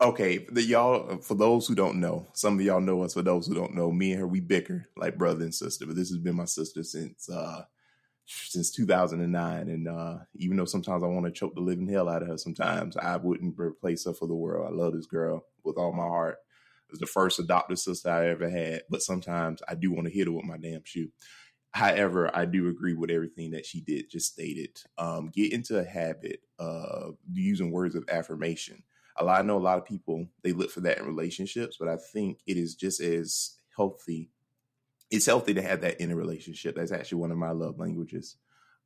okay, 0.00 0.38
the 0.50 0.62
y'all. 0.62 1.16
For 1.18 1.34
those 1.34 1.66
who 1.66 1.74
don't 1.74 1.98
know, 1.98 2.28
some 2.32 2.56
of 2.58 2.64
y'all 2.64 2.80
know 2.80 3.02
us. 3.02 3.14
For 3.14 3.22
those 3.22 3.48
who 3.48 3.54
don't 3.54 3.74
know, 3.74 3.90
me 3.90 4.12
and 4.12 4.20
her, 4.20 4.28
we 4.28 4.38
bicker 4.38 4.86
like 4.96 5.18
brother 5.18 5.42
and 5.42 5.52
sister. 5.52 5.86
But 5.86 5.96
this 5.96 6.08
has 6.10 6.18
been 6.18 6.36
my 6.36 6.44
sister 6.44 6.84
since 6.84 7.28
uh 7.28 7.64
since 8.26 8.70
2009. 8.70 9.68
And 9.68 9.88
uh 9.88 10.18
even 10.34 10.56
though 10.56 10.64
sometimes 10.64 11.02
I 11.02 11.06
want 11.06 11.26
to 11.26 11.32
choke 11.32 11.54
the 11.54 11.60
living 11.60 11.88
hell 11.88 12.08
out 12.08 12.22
of 12.22 12.28
her, 12.28 12.38
sometimes 12.38 12.96
I 12.96 13.16
wouldn't 13.16 13.58
replace 13.58 14.04
her 14.06 14.14
for 14.14 14.26
the 14.26 14.34
world. 14.34 14.66
I 14.66 14.74
love 14.74 14.94
this 14.94 15.06
girl 15.06 15.44
with 15.64 15.76
all 15.76 15.92
my 15.92 16.04
heart. 16.04 16.38
It 16.88 16.92
was 16.92 17.00
the 17.00 17.06
first 17.06 17.38
adopted 17.38 17.78
sister 17.78 18.10
I 18.10 18.28
ever 18.28 18.48
had. 18.48 18.82
But 18.90 19.02
sometimes 19.02 19.62
I 19.68 19.74
do 19.74 19.92
want 19.92 20.06
to 20.06 20.12
hit 20.12 20.26
her 20.26 20.32
with 20.32 20.44
my 20.44 20.58
damn 20.58 20.84
shoe. 20.84 21.10
However, 21.74 22.30
I 22.32 22.44
do 22.44 22.68
agree 22.68 22.94
with 22.94 23.10
everything 23.10 23.50
that 23.50 23.66
she 23.66 23.80
did, 23.80 24.08
just 24.08 24.32
stated. 24.32 24.78
Um, 24.96 25.32
get 25.34 25.52
into 25.52 25.76
a 25.76 25.84
habit 25.84 26.38
of 26.60 27.16
using 27.32 27.72
words 27.72 27.96
of 27.96 28.04
affirmation. 28.08 28.84
A 29.16 29.24
lot, 29.24 29.40
I 29.40 29.42
know 29.42 29.56
a 29.56 29.58
lot 29.58 29.78
of 29.78 29.84
people 29.84 30.28
they 30.44 30.52
look 30.52 30.70
for 30.70 30.80
that 30.82 30.98
in 30.98 31.04
relationships, 31.04 31.76
but 31.78 31.88
I 31.88 31.96
think 31.96 32.38
it 32.46 32.56
is 32.56 32.76
just 32.76 33.00
as 33.00 33.56
healthy. 33.76 34.30
It's 35.14 35.26
healthy 35.26 35.54
to 35.54 35.62
have 35.62 35.82
that 35.82 36.00
in 36.00 36.10
a 36.10 36.16
relationship. 36.16 36.74
That's 36.74 36.90
actually 36.90 37.18
one 37.18 37.30
of 37.30 37.38
my 37.38 37.52
love 37.52 37.78
languages. 37.78 38.34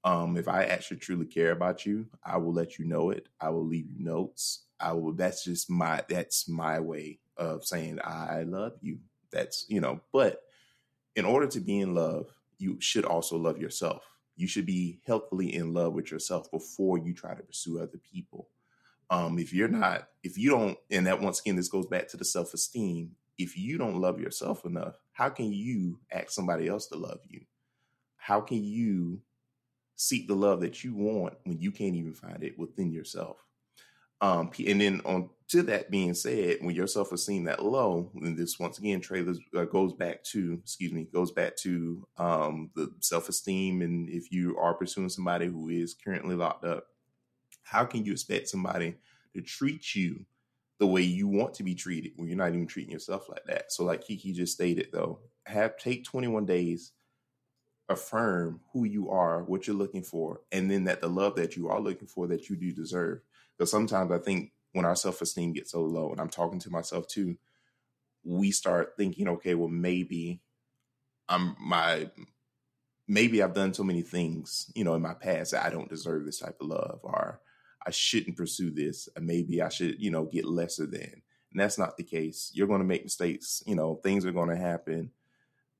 Um, 0.04 0.36
if 0.36 0.46
I 0.46 0.64
actually 0.64 0.98
truly 0.98 1.24
care 1.24 1.52
about 1.52 1.86
you, 1.86 2.06
I 2.22 2.36
will 2.36 2.52
let 2.52 2.78
you 2.78 2.84
know 2.84 3.08
it. 3.08 3.30
I 3.40 3.48
will 3.48 3.64
leave 3.64 3.86
you 3.90 4.04
notes. 4.04 4.64
I 4.78 4.92
will. 4.92 5.14
That's 5.14 5.42
just 5.42 5.70
my. 5.70 6.02
That's 6.06 6.46
my 6.46 6.80
way 6.80 7.20
of 7.38 7.64
saying 7.64 8.00
I 8.04 8.42
love 8.42 8.74
you. 8.82 8.98
That's 9.32 9.64
you 9.70 9.80
know. 9.80 10.02
But 10.12 10.42
in 11.16 11.24
order 11.24 11.46
to 11.46 11.60
be 11.60 11.80
in 11.80 11.94
love, 11.94 12.26
you 12.58 12.76
should 12.78 13.06
also 13.06 13.38
love 13.38 13.56
yourself. 13.56 14.04
You 14.36 14.46
should 14.46 14.66
be 14.66 15.00
healthily 15.06 15.54
in 15.54 15.72
love 15.72 15.94
with 15.94 16.10
yourself 16.10 16.50
before 16.50 16.98
you 16.98 17.14
try 17.14 17.34
to 17.34 17.42
pursue 17.42 17.80
other 17.80 17.98
people. 18.12 18.50
Um, 19.08 19.38
if 19.38 19.54
you're 19.54 19.68
not, 19.68 20.08
if 20.22 20.36
you 20.36 20.50
don't, 20.50 20.76
and 20.90 21.06
that 21.06 21.22
once 21.22 21.40
again, 21.40 21.56
this 21.56 21.68
goes 21.68 21.86
back 21.86 22.08
to 22.08 22.18
the 22.18 22.24
self 22.26 22.52
esteem. 22.52 23.12
If 23.38 23.56
you 23.56 23.78
don't 23.78 24.00
love 24.00 24.20
yourself 24.20 24.66
enough, 24.66 24.96
how 25.18 25.28
can 25.28 25.52
you 25.52 25.98
ask 26.12 26.30
somebody 26.30 26.68
else 26.68 26.86
to 26.86 26.96
love 26.96 27.18
you? 27.26 27.40
How 28.18 28.40
can 28.40 28.62
you 28.62 29.20
seek 29.96 30.28
the 30.28 30.36
love 30.36 30.60
that 30.60 30.84
you 30.84 30.94
want 30.94 31.34
when 31.42 31.58
you 31.58 31.72
can't 31.72 31.96
even 31.96 32.14
find 32.14 32.44
it 32.44 32.56
within 32.56 32.92
yourself? 32.92 33.36
Um, 34.20 34.52
and 34.64 34.80
then 34.80 35.00
on 35.04 35.30
to 35.48 35.62
that 35.64 35.90
being 35.90 36.14
said, 36.14 36.58
when 36.60 36.76
your 36.76 36.86
self 36.86 37.10
esteem 37.10 37.44
that 37.44 37.64
low, 37.64 38.12
and 38.14 38.38
this 38.38 38.60
once 38.60 38.78
again 38.78 39.00
trailers 39.00 39.40
uh, 39.56 39.64
goes 39.64 39.92
back 39.92 40.22
to 40.24 40.60
excuse 40.62 40.92
me 40.92 41.08
goes 41.12 41.32
back 41.32 41.56
to 41.56 42.06
um, 42.16 42.70
the 42.76 42.88
self 43.00 43.28
esteem, 43.28 43.82
and 43.82 44.08
if 44.08 44.30
you 44.30 44.56
are 44.56 44.74
pursuing 44.74 45.08
somebody 45.08 45.46
who 45.46 45.68
is 45.68 45.94
currently 45.94 46.36
locked 46.36 46.64
up, 46.64 46.84
how 47.64 47.84
can 47.84 48.04
you 48.04 48.12
expect 48.12 48.48
somebody 48.48 48.94
to 49.34 49.42
treat 49.42 49.96
you 49.96 50.24
the 50.78 50.86
way 50.86 51.02
you 51.02 51.28
want 51.28 51.54
to 51.54 51.62
be 51.62 51.74
treated 51.74 52.12
when 52.16 52.28
you're 52.28 52.36
not 52.36 52.54
even 52.54 52.66
treating 52.66 52.92
yourself 52.92 53.28
like 53.28 53.44
that? 53.46 53.72
So, 53.72 53.84
like 53.84 54.04
Kiki 54.04 54.32
just 54.32 54.54
stated, 54.54 54.88
though, 54.92 55.20
have 55.46 55.76
take 55.76 56.04
21 56.04 56.46
days 56.46 56.92
affirm 57.88 58.60
who 58.72 58.84
you 58.84 59.10
are, 59.10 59.42
what 59.44 59.66
you're 59.66 59.76
looking 59.76 60.02
for, 60.02 60.40
and 60.52 60.70
then 60.70 60.84
that 60.84 61.00
the 61.00 61.08
love 61.08 61.36
that 61.36 61.56
you 61.56 61.68
are 61.68 61.80
looking 61.80 62.08
for 62.08 62.26
that 62.26 62.48
you 62.48 62.56
do 62.56 62.72
deserve. 62.72 63.20
Because 63.56 63.70
sometimes 63.70 64.12
I 64.12 64.18
think 64.18 64.52
when 64.72 64.84
our 64.84 64.96
self 64.96 65.22
esteem 65.22 65.52
gets 65.52 65.72
so 65.72 65.82
low, 65.82 66.10
and 66.10 66.20
I'm 66.20 66.28
talking 66.28 66.60
to 66.60 66.70
myself 66.70 67.06
too, 67.06 67.36
we 68.24 68.50
start 68.50 68.94
thinking, 68.96 69.28
okay, 69.28 69.54
well 69.54 69.68
maybe 69.68 70.40
I'm 71.28 71.56
my 71.58 72.10
maybe 73.06 73.42
I've 73.42 73.54
done 73.54 73.72
so 73.72 73.82
many 73.82 74.02
things, 74.02 74.70
you 74.74 74.84
know, 74.84 74.94
in 74.94 75.02
my 75.02 75.14
past 75.14 75.52
that 75.52 75.64
I 75.64 75.70
don't 75.70 75.88
deserve 75.88 76.26
this 76.26 76.40
type 76.40 76.58
of 76.60 76.68
love, 76.68 77.00
or 77.02 77.40
I 77.88 77.90
shouldn't 77.90 78.36
pursue 78.36 78.70
this, 78.70 79.08
maybe 79.18 79.62
I 79.62 79.70
should, 79.70 79.98
you 79.98 80.10
know, 80.10 80.26
get 80.26 80.44
lesser 80.44 80.84
than. 80.84 81.22
And 81.52 81.58
that's 81.58 81.78
not 81.78 81.96
the 81.96 82.02
case. 82.02 82.50
You're 82.52 82.66
going 82.66 82.82
to 82.82 82.86
make 82.86 83.02
mistakes, 83.02 83.62
you 83.66 83.74
know, 83.74 83.94
things 84.02 84.26
are 84.26 84.32
going 84.32 84.50
to 84.50 84.58
happen, 84.58 85.10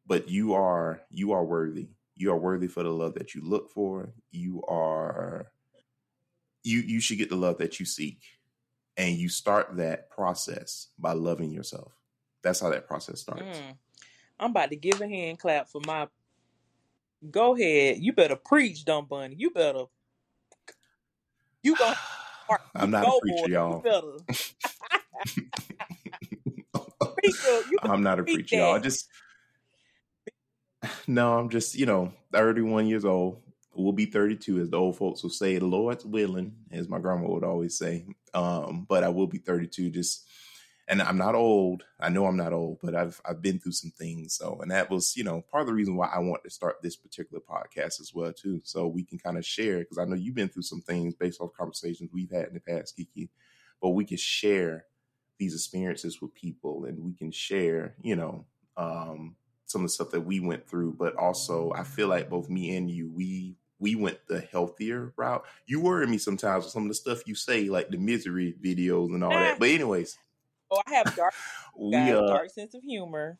but 0.06 0.26
you 0.26 0.54
are 0.54 1.02
you 1.10 1.32
are 1.32 1.44
worthy. 1.44 1.90
You 2.16 2.32
are 2.32 2.38
worthy 2.38 2.66
for 2.66 2.82
the 2.82 2.88
love 2.88 3.12
that 3.16 3.34
you 3.34 3.42
look 3.44 3.70
for. 3.70 4.14
You 4.30 4.62
are 4.66 5.52
you 6.64 6.78
you 6.78 6.98
should 6.98 7.18
get 7.18 7.28
the 7.28 7.36
love 7.36 7.58
that 7.58 7.78
you 7.78 7.84
seek. 7.84 8.22
And 8.96 9.14
you 9.14 9.28
start 9.28 9.76
that 9.76 10.08
process 10.08 10.88
by 10.98 11.12
loving 11.12 11.50
yourself. 11.52 11.92
That's 12.42 12.60
how 12.60 12.70
that 12.70 12.88
process 12.88 13.20
starts. 13.20 13.42
Mm. 13.42 13.76
I'm 14.40 14.50
about 14.52 14.70
to 14.70 14.76
give 14.76 15.02
a 15.02 15.06
hand 15.06 15.38
clap 15.38 15.68
for 15.68 15.82
my. 15.86 16.08
Go 17.30 17.54
ahead. 17.54 17.98
You 17.98 18.14
better 18.14 18.36
preach, 18.36 18.86
dumb 18.86 19.04
bunny. 19.04 19.34
You 19.38 19.50
better. 19.50 19.84
You 21.68 21.76
I'm 22.74 22.90
not 22.90 23.06
a 23.06 23.20
preacher, 23.20 23.50
y'all. 23.50 23.82
Preacher, 27.18 27.60
I'm 27.82 28.02
not 28.02 28.18
a 28.18 28.22
preach 28.22 28.34
preacher, 28.36 28.56
y'all. 28.56 28.74
I 28.74 28.78
just 28.78 29.08
no, 31.06 31.38
I'm 31.38 31.50
just, 31.50 31.74
you 31.74 31.84
know, 31.84 32.12
31 32.32 32.86
years 32.86 33.04
old, 33.04 33.42
we'll 33.74 33.92
be 33.92 34.06
32, 34.06 34.60
as 34.60 34.70
the 34.70 34.78
old 34.78 34.96
folks 34.96 35.22
will 35.22 35.28
say. 35.30 35.58
The 35.58 35.66
Lord's 35.66 36.06
willing, 36.06 36.54
as 36.70 36.88
my 36.88 36.98
grandma 36.98 37.28
would 37.28 37.44
always 37.44 37.76
say. 37.76 38.06
Um, 38.32 38.86
but 38.88 39.04
I 39.04 39.10
will 39.10 39.26
be 39.26 39.38
32. 39.38 39.90
Just 39.90 40.26
and 40.88 41.02
I'm 41.02 41.18
not 41.18 41.34
old. 41.34 41.84
I 42.00 42.08
know 42.08 42.26
I'm 42.26 42.36
not 42.36 42.54
old, 42.54 42.78
but 42.82 42.94
I've 42.94 43.20
I've 43.24 43.42
been 43.42 43.58
through 43.58 43.72
some 43.72 43.90
things. 43.90 44.34
So, 44.34 44.58
and 44.62 44.70
that 44.70 44.90
was, 44.90 45.16
you 45.16 45.22
know, 45.22 45.44
part 45.50 45.60
of 45.62 45.66
the 45.66 45.74
reason 45.74 45.96
why 45.96 46.08
I 46.08 46.18
want 46.18 46.42
to 46.44 46.50
start 46.50 46.82
this 46.82 46.96
particular 46.96 47.42
podcast 47.48 48.00
as 48.00 48.12
well, 48.14 48.32
too. 48.32 48.60
So 48.64 48.86
we 48.86 49.04
can 49.04 49.18
kind 49.18 49.36
of 49.36 49.44
share 49.44 49.80
because 49.80 49.98
I 49.98 50.06
know 50.06 50.16
you've 50.16 50.34
been 50.34 50.48
through 50.48 50.62
some 50.62 50.80
things 50.80 51.14
based 51.14 51.40
off 51.40 51.52
conversations 51.52 52.10
we've 52.12 52.30
had 52.30 52.48
in 52.48 52.54
the 52.54 52.60
past, 52.60 52.96
Kiki. 52.96 53.28
But 53.82 53.90
we 53.90 54.04
can 54.04 54.16
share 54.16 54.86
these 55.38 55.54
experiences 55.54 56.20
with 56.20 56.34
people, 56.34 56.86
and 56.86 57.04
we 57.04 57.12
can 57.12 57.30
share, 57.30 57.94
you 58.00 58.16
know, 58.16 58.46
um, 58.76 59.36
some 59.66 59.82
of 59.82 59.88
the 59.88 59.92
stuff 59.92 60.10
that 60.10 60.22
we 60.22 60.40
went 60.40 60.66
through. 60.66 60.96
But 60.98 61.16
also, 61.16 61.70
I 61.76 61.84
feel 61.84 62.08
like 62.08 62.30
both 62.30 62.48
me 62.48 62.76
and 62.76 62.90
you, 62.90 63.10
we 63.14 63.56
we 63.78 63.94
went 63.94 64.18
the 64.26 64.40
healthier 64.40 65.12
route. 65.16 65.44
You 65.66 65.80
worry 65.80 66.06
me 66.06 66.18
sometimes 66.18 66.64
with 66.64 66.72
some 66.72 66.84
of 66.84 66.88
the 66.88 66.94
stuff 66.94 67.28
you 67.28 67.34
say, 67.34 67.68
like 67.68 67.90
the 67.90 67.98
misery 67.98 68.54
videos 68.60 69.14
and 69.14 69.22
all 69.22 69.30
that. 69.30 69.58
But 69.58 69.68
anyways, 69.68 70.16
oh, 70.70 70.82
I 70.86 70.94
have 70.94 71.16
dark, 71.16 71.34
we, 71.76 71.96
uh, 71.96 72.26
dark 72.26 72.50
sense 72.50 72.74
of 72.74 72.82
humor. 72.82 73.38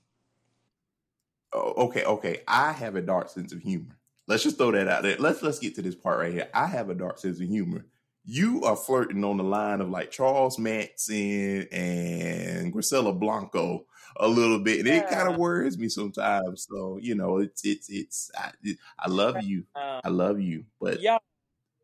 Oh, 1.53 1.87
okay, 1.87 2.05
okay. 2.05 2.43
I 2.47 2.73
have 2.73 2.97
a 2.97 3.03
dark 3.03 3.31
sense 3.31 3.53
of 3.53 3.61
humor. 3.61 3.97
Let's 4.27 4.43
just 4.43 4.59
throw 4.59 4.73
that 4.73 4.89
out 4.89 5.03
there. 5.03 5.17
Let's 5.19 5.43
let's 5.43 5.59
get 5.59 5.75
to 5.77 5.83
this 5.83 5.95
part 5.95 6.19
right 6.19 6.33
here. 6.33 6.49
I 6.53 6.67
have 6.67 6.91
a 6.91 6.95
dark 6.95 7.19
sense 7.19 7.41
of 7.41 7.49
humor. 7.49 7.87
You 8.25 8.63
are 8.65 8.77
flirting 8.77 9.25
on 9.25 9.39
the 9.39 9.45
line 9.45 9.81
of 9.81 9.89
like 9.89 10.11
Charles 10.11 10.59
Manson 10.59 11.67
and 11.73 12.71
Griselda 12.71 13.13
Blanco 13.13 13.87
a 14.17 14.29
little 14.29 14.59
bit, 14.59 14.81
and 14.81 14.89
yeah. 14.89 14.99
it 14.99 15.09
kind 15.09 15.29
of 15.29 15.37
worries 15.39 15.79
me 15.79 15.89
sometimes. 15.89 16.67
So 16.71 16.99
you 17.01 17.15
know, 17.15 17.39
it's 17.39 17.65
it's 17.65 17.89
it's. 17.89 18.31
I, 18.37 18.51
I 18.99 19.09
love 19.09 19.43
you, 19.43 19.65
um, 19.75 20.01
I 20.05 20.09
love 20.09 20.41
you, 20.41 20.65
but 20.79 21.01
y'all. 21.01 21.21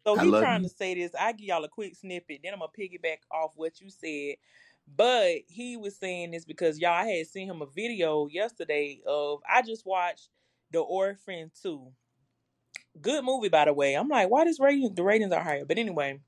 So 0.06 0.16
he's 0.16 0.30
trying 0.30 0.62
you. 0.62 0.68
to 0.68 0.74
say 0.74 0.94
this. 0.94 1.12
I 1.18 1.32
give 1.32 1.46
y'all 1.46 1.64
a 1.64 1.68
quick 1.68 1.96
snippet, 1.96 2.40
then 2.44 2.52
I'm 2.52 2.60
gonna 2.60 2.72
piggyback 2.78 3.20
off 3.30 3.52
what 3.56 3.80
you 3.80 3.88
said. 3.88 4.36
But 4.86 5.38
he 5.48 5.76
was 5.76 5.96
saying 5.96 6.32
this 6.32 6.44
because 6.44 6.78
y'all 6.78 6.92
I 6.92 7.06
had 7.06 7.26
seen 7.26 7.48
him 7.48 7.62
a 7.62 7.66
video 7.66 8.28
yesterday 8.28 9.00
of 9.06 9.40
I 9.48 9.62
just 9.62 9.86
watched 9.86 10.28
The 10.70 10.80
Orphan 10.80 11.50
2. 11.62 11.86
Good 13.00 13.24
movie, 13.24 13.48
by 13.48 13.64
the 13.64 13.72
way. 13.72 13.94
I'm 13.94 14.08
like, 14.08 14.30
why 14.30 14.44
does 14.44 14.60
rating 14.60 14.94
the 14.94 15.02
ratings 15.02 15.32
are 15.32 15.42
higher? 15.42 15.64
But 15.64 15.78
anyway, 15.78 16.20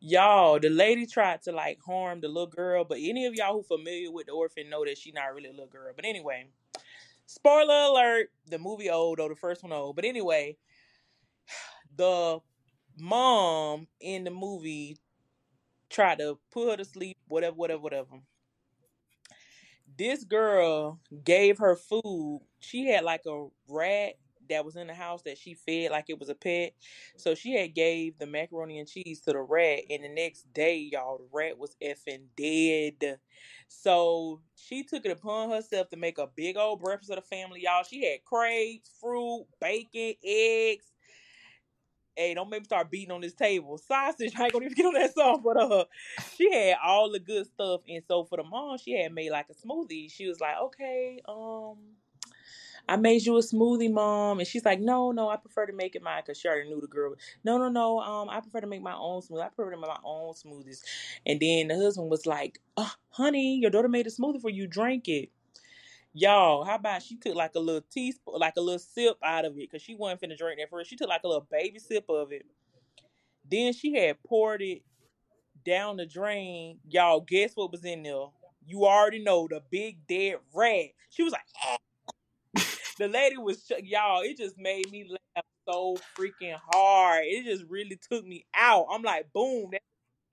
y'all, 0.00 0.58
the 0.58 0.70
lady 0.70 1.04
tried 1.06 1.42
to 1.42 1.52
like 1.52 1.78
harm 1.84 2.20
the 2.20 2.28
little 2.28 2.46
girl, 2.46 2.84
but 2.84 2.98
any 3.00 3.26
of 3.26 3.34
y'all 3.34 3.54
who 3.54 3.62
familiar 3.62 4.10
with 4.10 4.26
the 4.26 4.32
orphan 4.32 4.70
know 4.70 4.84
that 4.84 4.96
she's 4.96 5.14
not 5.14 5.34
really 5.34 5.48
a 5.48 5.52
little 5.52 5.66
girl. 5.66 5.92
But 5.94 6.04
anyway, 6.04 6.46
spoiler 7.26 7.74
alert, 7.74 8.30
the 8.46 8.58
movie 8.58 8.88
old 8.88 9.20
or 9.20 9.28
the 9.28 9.34
first 9.34 9.62
one 9.62 9.72
old. 9.72 9.96
But 9.96 10.04
anyway, 10.04 10.56
the 11.96 12.38
mom 12.98 13.88
in 14.00 14.24
the 14.24 14.30
movie 14.30 14.96
tried 15.94 16.18
to 16.18 16.38
put 16.50 16.70
her 16.70 16.76
to 16.76 16.84
sleep, 16.84 17.16
whatever, 17.28 17.54
whatever, 17.54 17.80
whatever. 17.80 18.20
This 19.96 20.24
girl 20.24 21.00
gave 21.24 21.58
her 21.58 21.76
food. 21.76 22.42
She 22.58 22.86
had 22.86 23.04
like 23.04 23.22
a 23.26 23.46
rat 23.68 24.14
that 24.50 24.64
was 24.64 24.76
in 24.76 24.88
the 24.88 24.94
house 24.94 25.22
that 25.22 25.38
she 25.38 25.54
fed 25.54 25.90
like 25.90 26.06
it 26.08 26.18
was 26.18 26.28
a 26.28 26.34
pet. 26.34 26.74
So 27.16 27.34
she 27.34 27.54
had 27.54 27.74
gave 27.74 28.18
the 28.18 28.26
macaroni 28.26 28.78
and 28.78 28.88
cheese 28.88 29.20
to 29.22 29.32
the 29.32 29.40
rat, 29.40 29.84
and 29.88 30.04
the 30.04 30.08
next 30.08 30.52
day, 30.52 30.76
y'all, 30.92 31.18
the 31.18 31.28
rat 31.32 31.58
was 31.58 31.76
effing 31.82 32.24
dead. 32.36 33.18
So 33.68 34.40
she 34.56 34.82
took 34.82 35.06
it 35.06 35.12
upon 35.12 35.50
herself 35.50 35.88
to 35.90 35.96
make 35.96 36.18
a 36.18 36.28
big 36.34 36.56
old 36.56 36.80
breakfast 36.80 37.10
of 37.10 37.16
the 37.16 37.22
family, 37.22 37.62
y'all. 37.62 37.84
She 37.84 38.04
had 38.04 38.24
crepes, 38.24 38.90
fruit, 39.00 39.46
bacon, 39.60 40.14
eggs. 40.24 40.86
Hey, 42.16 42.34
don't 42.34 42.48
make 42.48 42.60
me 42.60 42.64
start 42.64 42.90
beating 42.90 43.10
on 43.10 43.20
this 43.20 43.34
table. 43.34 43.76
Sausage, 43.78 44.34
I 44.36 44.44
ain't 44.44 44.52
gonna 44.52 44.66
even 44.66 44.76
get 44.76 44.86
on 44.86 44.94
that 44.94 45.14
song, 45.14 45.40
but 45.44 45.56
uh, 45.56 45.84
she 46.36 46.52
had 46.52 46.76
all 46.84 47.10
the 47.10 47.18
good 47.18 47.46
stuff, 47.46 47.80
and 47.88 48.02
so 48.06 48.24
for 48.24 48.36
the 48.36 48.44
mom, 48.44 48.78
she 48.78 49.00
had 49.00 49.12
made 49.12 49.30
like 49.30 49.46
a 49.50 49.54
smoothie. 49.54 50.12
She 50.12 50.28
was 50.28 50.40
like, 50.40 50.56
okay, 50.58 51.20
um, 51.28 51.76
I 52.88 52.96
made 52.96 53.24
you 53.24 53.36
a 53.36 53.40
smoothie, 53.40 53.90
mom. 53.90 54.38
And 54.38 54.48
she's 54.48 54.64
like, 54.64 54.80
no, 54.80 55.10
no, 55.12 55.28
I 55.28 55.36
prefer 55.36 55.66
to 55.66 55.72
make 55.72 55.96
it 55.96 56.02
mine 56.02 56.22
because 56.24 56.38
she 56.38 56.48
already 56.48 56.68
knew 56.68 56.80
the 56.80 56.86
girl. 56.86 57.14
No, 57.42 57.56
no, 57.58 57.68
no. 57.68 58.00
Um, 58.00 58.28
I 58.28 58.40
prefer 58.40 58.60
to 58.60 58.66
make 58.66 58.82
my 58.82 58.94
own 58.94 59.22
smoothie. 59.22 59.42
I 59.42 59.48
prefer 59.48 59.70
to 59.70 59.76
make 59.76 59.88
my 59.88 59.96
own 60.04 60.34
smoothies. 60.34 60.82
And 61.24 61.40
then 61.40 61.68
the 61.68 61.76
husband 61.76 62.10
was 62.10 62.26
like, 62.26 62.60
oh, 62.76 62.92
honey, 63.10 63.56
your 63.56 63.70
daughter 63.70 63.88
made 63.88 64.06
a 64.06 64.10
smoothie 64.10 64.40
for 64.40 64.50
you. 64.50 64.66
Drink 64.66 65.08
it. 65.08 65.30
Y'all, 66.16 66.64
how 66.64 66.76
about 66.76 67.02
she 67.02 67.16
took 67.16 67.34
like 67.34 67.56
a 67.56 67.58
little 67.60 67.82
teaspoon, 67.90 68.36
like 68.38 68.54
a 68.56 68.60
little 68.60 68.78
sip 68.78 69.16
out 69.22 69.44
of 69.44 69.52
it 69.54 69.68
because 69.70 69.82
she 69.82 69.96
wasn't 69.96 70.20
finna 70.20 70.38
drink 70.38 70.60
that 70.60 70.70
first. 70.70 70.88
She 70.88 70.96
took 70.96 71.08
like 71.08 71.24
a 71.24 71.28
little 71.28 71.46
baby 71.50 71.80
sip 71.80 72.04
of 72.08 72.30
it. 72.30 72.46
Then 73.50 73.72
she 73.72 73.94
had 73.94 74.22
poured 74.22 74.62
it 74.62 74.82
down 75.64 75.96
the 75.96 76.06
drain. 76.06 76.78
Y'all, 76.88 77.20
guess 77.20 77.52
what 77.56 77.72
was 77.72 77.84
in 77.84 78.02
there? 78.04 78.26
You 78.66 78.86
already 78.86 79.22
know 79.22 79.48
the 79.48 79.60
big 79.70 80.06
dead 80.06 80.36
rat. 80.54 80.90
She 81.10 81.22
was 81.24 81.32
like, 81.32 81.42
eh 81.66 81.76
the 82.98 83.08
lady 83.08 83.36
was 83.38 83.70
y'all. 83.82 84.22
It 84.22 84.36
just 84.36 84.58
made 84.58 84.90
me 84.90 85.08
laugh 85.08 85.44
so 85.68 85.96
freaking 86.16 86.58
hard. 86.72 87.24
It 87.26 87.44
just 87.44 87.64
really 87.68 87.98
took 88.10 88.26
me 88.26 88.46
out. 88.54 88.86
I'm 88.90 89.02
like, 89.02 89.32
boom. 89.32 89.70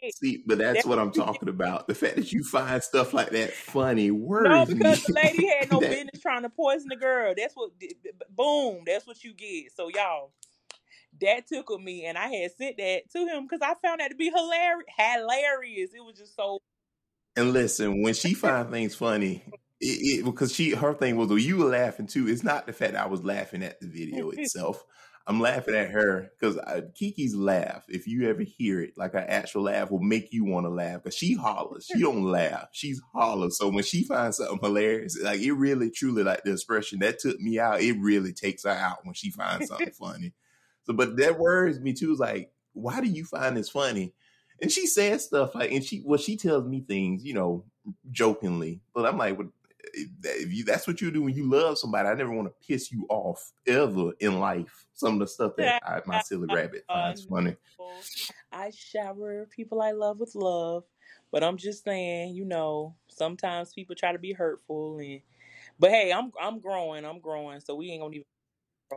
See, 0.09 0.43
but 0.45 0.57
that's, 0.57 0.77
that's 0.77 0.85
what 0.87 0.97
I'm 0.99 1.11
talking 1.11 1.49
about. 1.49 1.87
The 1.87 1.93
fact 1.93 2.15
that 2.15 2.31
you 2.31 2.43
find 2.43 2.81
stuff 2.81 3.13
like 3.13 3.29
that 3.31 3.53
funny 3.53 4.09
worries 4.09 4.69
No, 4.69 4.75
because 4.75 5.03
the 5.03 5.13
lady 5.23 5.47
had 5.47 5.71
no 5.71 5.79
that... 5.79 5.89
business 5.89 6.21
trying 6.21 6.41
to 6.41 6.49
poison 6.49 6.87
the 6.89 6.95
girl. 6.95 7.33
That's 7.37 7.53
what, 7.53 7.71
boom, 8.35 8.83
that's 8.85 9.05
what 9.05 9.23
you 9.23 9.33
get. 9.33 9.71
So 9.75 9.89
y'all, 9.89 10.31
that 11.21 11.47
tickled 11.47 11.83
me, 11.83 12.05
and 12.05 12.17
I 12.17 12.27
had 12.27 12.51
sent 12.51 12.77
that 12.77 13.11
to 13.11 13.19
him 13.27 13.43
because 13.43 13.61
I 13.61 13.75
found 13.85 13.99
that 13.99 14.09
to 14.09 14.15
be 14.15 14.29
hilarious. 14.29 14.85
Hilarious. 14.97 15.91
It 15.93 16.03
was 16.03 16.17
just 16.17 16.35
so. 16.35 16.59
And 17.35 17.53
listen, 17.53 18.01
when 18.01 18.13
she 18.13 18.33
finds 18.33 18.71
things 18.71 18.95
funny, 18.95 19.43
it, 19.79 20.19
it, 20.19 20.25
because 20.25 20.53
she 20.53 20.71
her 20.71 20.93
thing 20.93 21.15
was 21.15 21.29
well, 21.29 21.37
you 21.37 21.57
were 21.57 21.65
laughing 21.65 22.07
too. 22.07 22.27
It's 22.27 22.43
not 22.43 22.65
the 22.65 22.73
fact 22.73 22.95
I 22.95 23.07
was 23.07 23.23
laughing 23.23 23.63
at 23.63 23.79
the 23.79 23.87
video 23.87 24.29
itself. 24.35 24.83
I'm 25.27 25.39
laughing 25.39 25.75
at 25.75 25.91
her 25.91 26.31
because 26.39 26.60
Kiki's 26.95 27.36
laugh. 27.36 27.84
If 27.88 28.07
you 28.07 28.27
ever 28.27 28.41
hear 28.41 28.81
it, 28.81 28.93
like 28.97 29.13
an 29.13 29.25
actual 29.27 29.63
laugh, 29.63 29.91
will 29.91 29.99
make 29.99 30.34
you 30.34 30.45
want 30.45 30.65
to 30.65 30.69
laugh. 30.69 31.03
Because 31.03 31.15
she 31.15 31.36
hollers, 31.36 31.88
she 31.91 32.01
don't 32.01 32.23
laugh, 32.23 32.69
she's 32.71 33.01
hollers. 33.13 33.57
So 33.57 33.69
when 33.69 33.84
she 33.84 34.03
finds 34.03 34.38
something 34.38 34.60
hilarious, 34.62 35.19
like 35.21 35.39
it 35.39 35.53
really, 35.53 35.91
truly, 35.91 36.23
like 36.23 36.43
the 36.43 36.53
expression 36.53 36.99
that 36.99 37.19
took 37.19 37.39
me 37.39 37.60
out, 37.60 37.81
it 37.81 37.97
really 37.99 38.34
takes 38.34 38.63
her 38.63 38.71
out 38.71 39.05
when 39.05 39.13
she 39.13 39.31
finds 39.31 39.67
something 39.67 39.91
funny. 39.99 40.34
So, 40.84 40.93
but 40.93 41.17
that 41.17 41.38
worries 41.38 41.79
me 41.79 41.93
too. 41.93 42.12
Is 42.12 42.19
like, 42.19 42.51
why 42.73 42.99
do 42.99 43.07
you 43.07 43.23
find 43.25 43.55
this 43.55 43.69
funny? 43.69 44.13
And 44.62 44.71
she 44.71 44.86
says 44.88 45.25
stuff 45.25 45.55
like, 45.55 45.71
and 45.71 45.84
she 45.84 46.01
well, 46.05 46.19
she 46.19 46.36
tells 46.36 46.65
me 46.65 46.81
things, 46.81 47.23
you 47.23 47.34
know, 47.34 47.65
jokingly. 48.10 48.81
But 48.93 49.05
I'm 49.05 49.17
like, 49.17 49.38
well, 49.38 49.49
if 49.93 50.54
you 50.54 50.63
that's 50.63 50.88
what 50.88 51.01
you 51.01 51.12
do 51.12 51.23
when 51.23 51.36
you 51.36 51.49
love 51.49 51.77
somebody, 51.77 52.08
I 52.08 52.13
never 52.13 52.32
want 52.32 52.47
to 52.47 52.67
piss 52.67 52.91
you 52.91 53.06
off 53.10 53.51
ever 53.67 54.12
in 54.19 54.39
life. 54.39 54.86
Some 54.93 55.13
of 55.13 55.19
the 55.19 55.27
stuff 55.27 55.54
that 55.58 55.82
I, 55.86 56.01
my 56.06 56.21
silly 56.21 56.47
rabbit 56.49 56.86
finds 56.88 57.23
funny. 57.23 57.56
I 58.51 58.71
shower 58.71 59.47
people 59.47 59.82
I 59.82 59.91
love 59.91 60.19
with 60.19 60.36
love, 60.36 60.84
but 61.32 61.43
I'm 61.43 61.58
just 61.58 61.84
saying, 61.84 62.36
you 62.36 62.45
know, 62.45 62.95
sometimes 63.08 63.73
people 63.73 63.95
try 63.95 64.12
to 64.12 64.19
be 64.19 64.34
hurtful, 64.34 64.99
and 64.99 65.21
but 65.80 65.91
hey, 65.91 66.12
I'm 66.12 66.32
I'm 66.39 66.60
growing, 66.60 67.06
I'm 67.06 67.19
growing, 67.19 67.60
so 67.60 67.75
we 67.75 67.91
ain't 67.91 68.01
gonna 68.01 68.15
even. 68.15 68.25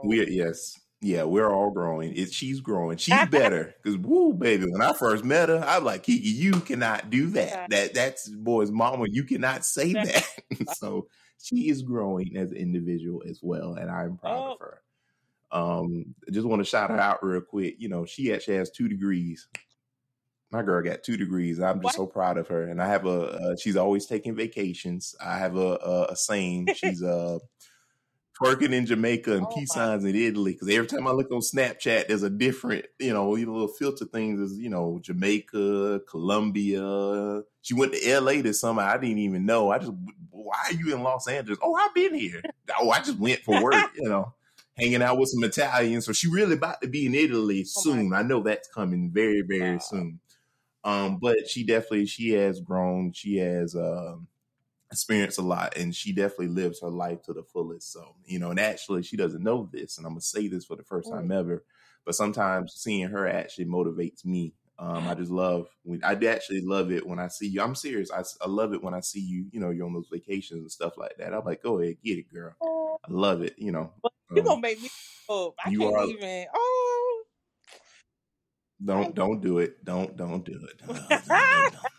We 0.03 0.29
yes, 0.29 0.79
yeah, 1.05 1.25
we're 1.25 1.51
all 1.51 1.71
growing. 1.71 2.17
It, 2.17 2.33
she's 2.33 2.61
growing. 2.61 2.97
She's 2.97 3.15
better 3.31 3.75
because 3.83 3.99
woo, 3.99 4.33
baby. 4.33 4.67
When 4.71 4.83
I 4.83 4.93
first 4.93 5.25
met 5.25 5.49
her, 5.49 5.63
I 5.65 5.79
was 5.79 5.85
like, 5.85 6.03
Kiki, 6.05 6.29
you 6.29 6.53
cannot 6.53 7.11
do 7.11 7.31
that. 7.31 7.71
That 7.71 7.95
that's 7.95 8.29
boy's 8.29 8.71
mama. 8.71 9.07
You 9.11 9.25
cannot 9.25 9.65
say 9.65 9.93
that. 9.93 10.25
so 10.75 11.09
she 11.43 11.69
is 11.69 11.83
growing 11.83 12.37
as 12.37 12.51
an 12.53 12.57
individual 12.57 13.23
as 13.29 13.41
well, 13.43 13.75
and 13.75 13.91
I'm 13.91 14.17
proud 14.17 14.37
oh. 14.37 14.53
of 14.53 14.61
her. 14.61 14.81
Um, 15.53 16.15
I 16.27 16.33
just 16.33 16.47
want 16.47 16.61
to 16.61 16.65
shout 16.65 16.91
her 16.91 16.99
out 16.99 17.25
real 17.25 17.41
quick. 17.41 17.77
You 17.79 17.89
know, 17.89 18.05
she 18.07 18.33
actually 18.33 18.57
has 18.57 18.71
two 18.71 18.89
degrees. 18.89 19.47
My 20.51 20.63
girl 20.63 20.83
got 20.83 21.03
two 21.03 21.17
degrees. 21.17 21.61
I'm 21.61 21.77
just 21.77 21.85
what? 21.85 21.95
so 21.95 22.07
proud 22.07 22.39
of 22.39 22.49
her. 22.49 22.63
And 22.65 22.81
I 22.81 22.89
have 22.89 23.07
a. 23.07 23.21
Uh, 23.23 23.57
she's 23.57 23.77
always 23.77 24.07
taking 24.07 24.35
vacations. 24.35 25.15
I 25.25 25.39
have 25.39 25.57
a 25.57 25.79
a, 25.85 26.07
a 26.13 26.17
saying. 26.17 26.69
She's 26.75 27.03
a 27.03 27.41
twerking 28.41 28.73
in 28.73 28.87
Jamaica 28.87 29.33
and 29.33 29.47
oh, 29.47 29.55
peace 29.55 29.73
signs 29.73 30.05
in 30.05 30.15
Italy. 30.15 30.53
Because 30.53 30.69
every 30.69 30.87
time 30.87 31.07
I 31.07 31.13
look 31.13 31.31
on 31.31 31.41
Snapchat, 31.41 32.09
there's 32.09 32.23
a 32.23 32.31
different, 32.31 32.87
you 32.99 33.13
know, 33.13 33.31
little 33.31 33.69
filter 33.69 34.05
things. 34.05 34.41
Is 34.41 34.59
you 34.59 34.69
know, 34.69 34.99
Jamaica, 35.03 36.03
Colombia. 36.09 37.43
She 37.63 37.75
went 37.75 37.95
to 37.95 38.11
L.A. 38.11 38.41
this 38.41 38.61
summer. 38.61 38.83
I 38.83 38.99
didn't 38.99 39.19
even 39.19 39.47
know. 39.47 39.71
I 39.71 39.79
just, 39.79 39.93
why 40.31 40.59
are 40.67 40.75
you 40.75 40.95
in 40.95 41.03
Los 41.03 41.29
Angeles? 41.29 41.59
Oh, 41.63 41.75
I've 41.75 41.95
been 41.95 42.15
here. 42.15 42.43
Oh, 42.79 42.91
I 42.91 42.99
just 42.99 43.19
went 43.19 43.41
for 43.41 43.63
work. 43.63 43.75
you 43.97 44.09
know, 44.09 44.35
hanging 44.77 45.03
out 45.03 45.19
with 45.19 45.31
some 45.31 45.45
Italians. 45.45 46.07
So 46.07 46.13
she 46.13 46.29
really 46.29 46.55
about 46.55 46.83
to 46.83 46.89
be 46.89 47.07
in 47.07 47.15
Italy 47.15 47.61
oh, 47.61 47.81
soon. 47.83 48.13
I 48.13 48.23
know 48.23 48.43
that's 48.43 48.69
coming 48.69 49.11
very, 49.13 49.43
very 49.43 49.75
wow. 49.75 49.79
soon. 49.79 50.21
Um, 50.83 51.19
but 51.21 51.49
she 51.49 51.65
definitely 51.65 52.07
she 52.07 52.33
has 52.33 52.61
grown. 52.61 53.13
She 53.13 53.39
has 53.39 53.75
um 53.75 54.29
experienced 54.95 55.39
a 55.39 55.43
lot 55.43 55.77
and 55.77 55.95
she 55.95 56.13
definitely 56.13 56.49
lives 56.49 56.81
her 56.81 56.89
life 56.89 57.23
to 57.25 57.33
the 57.33 57.43
fullest. 57.43 57.93
So, 57.93 58.15
you 58.25 58.39
know, 58.39 58.51
and 58.51 58.61
actually 58.61 59.03
she 59.03 59.17
doesn't 59.17 59.43
know 59.43 59.69
this, 59.73 59.99
and 59.99 60.07
I'm 60.07 60.13
gonna 60.13 60.21
say 60.23 60.49
this 60.49 60.65
for 60.65 60.77
the 60.77 60.85
first 60.85 61.11
time 61.11 61.29
mm. 61.29 61.39
ever. 61.39 61.65
but 62.07 62.15
sometimes 62.15 62.75
seeing 62.75 63.09
her 63.09 63.27
actually 63.29 63.67
motivates 63.67 64.25
me. 64.25 64.55
Um, 64.79 65.07
I 65.07 65.15
just 65.15 65.31
love 65.31 65.69
when 65.85 66.03
I 66.03 66.13
actually 66.13 66.63
love 66.63 66.91
it 66.91 67.07
when 67.07 67.19
I 67.19 67.29
see 67.29 67.47
you. 67.47 67.63
I'm 67.63 67.75
serious. 67.75 68.11
I, 68.11 68.23
I 68.45 68.49
love 68.49 68.73
it 68.73 68.83
when 68.83 68.95
I 68.95 69.01
see 69.01 69.21
you. 69.21 69.47
You 69.53 69.61
know, 69.61 69.71
you're 69.71 69.87
on 69.87 69.95
those 69.95 70.09
vacations 70.11 70.61
and 70.61 70.71
stuff 70.71 70.97
like 70.97 71.17
that. 71.19 71.33
I'm 71.33 71.45
like, 71.45 71.63
go 71.63 71.79
ahead, 71.79 71.97
get 72.05 72.19
it, 72.19 72.33
girl. 72.33 72.55
I 72.63 73.13
love 73.13 73.43
it. 73.43 73.55
You 73.57 73.73
know, 73.73 73.93
you 74.33 74.41
um, 74.41 74.45
gonna 74.45 74.61
make 74.61 74.81
me 74.81 74.89
up. 75.29 75.55
I 75.65 75.71
can't 75.71 75.95
are, 75.95 76.07
even. 76.07 76.47
Oh, 76.55 77.23
don't 78.85 79.15
don't 79.15 79.41
do 79.41 79.59
it. 79.59 79.85
Don't 79.85 80.17
don't 80.17 80.45
do 80.45 80.67
it. 80.69 80.79
don't, 80.87 81.09
don't, 81.09 81.29
don't, 81.29 81.94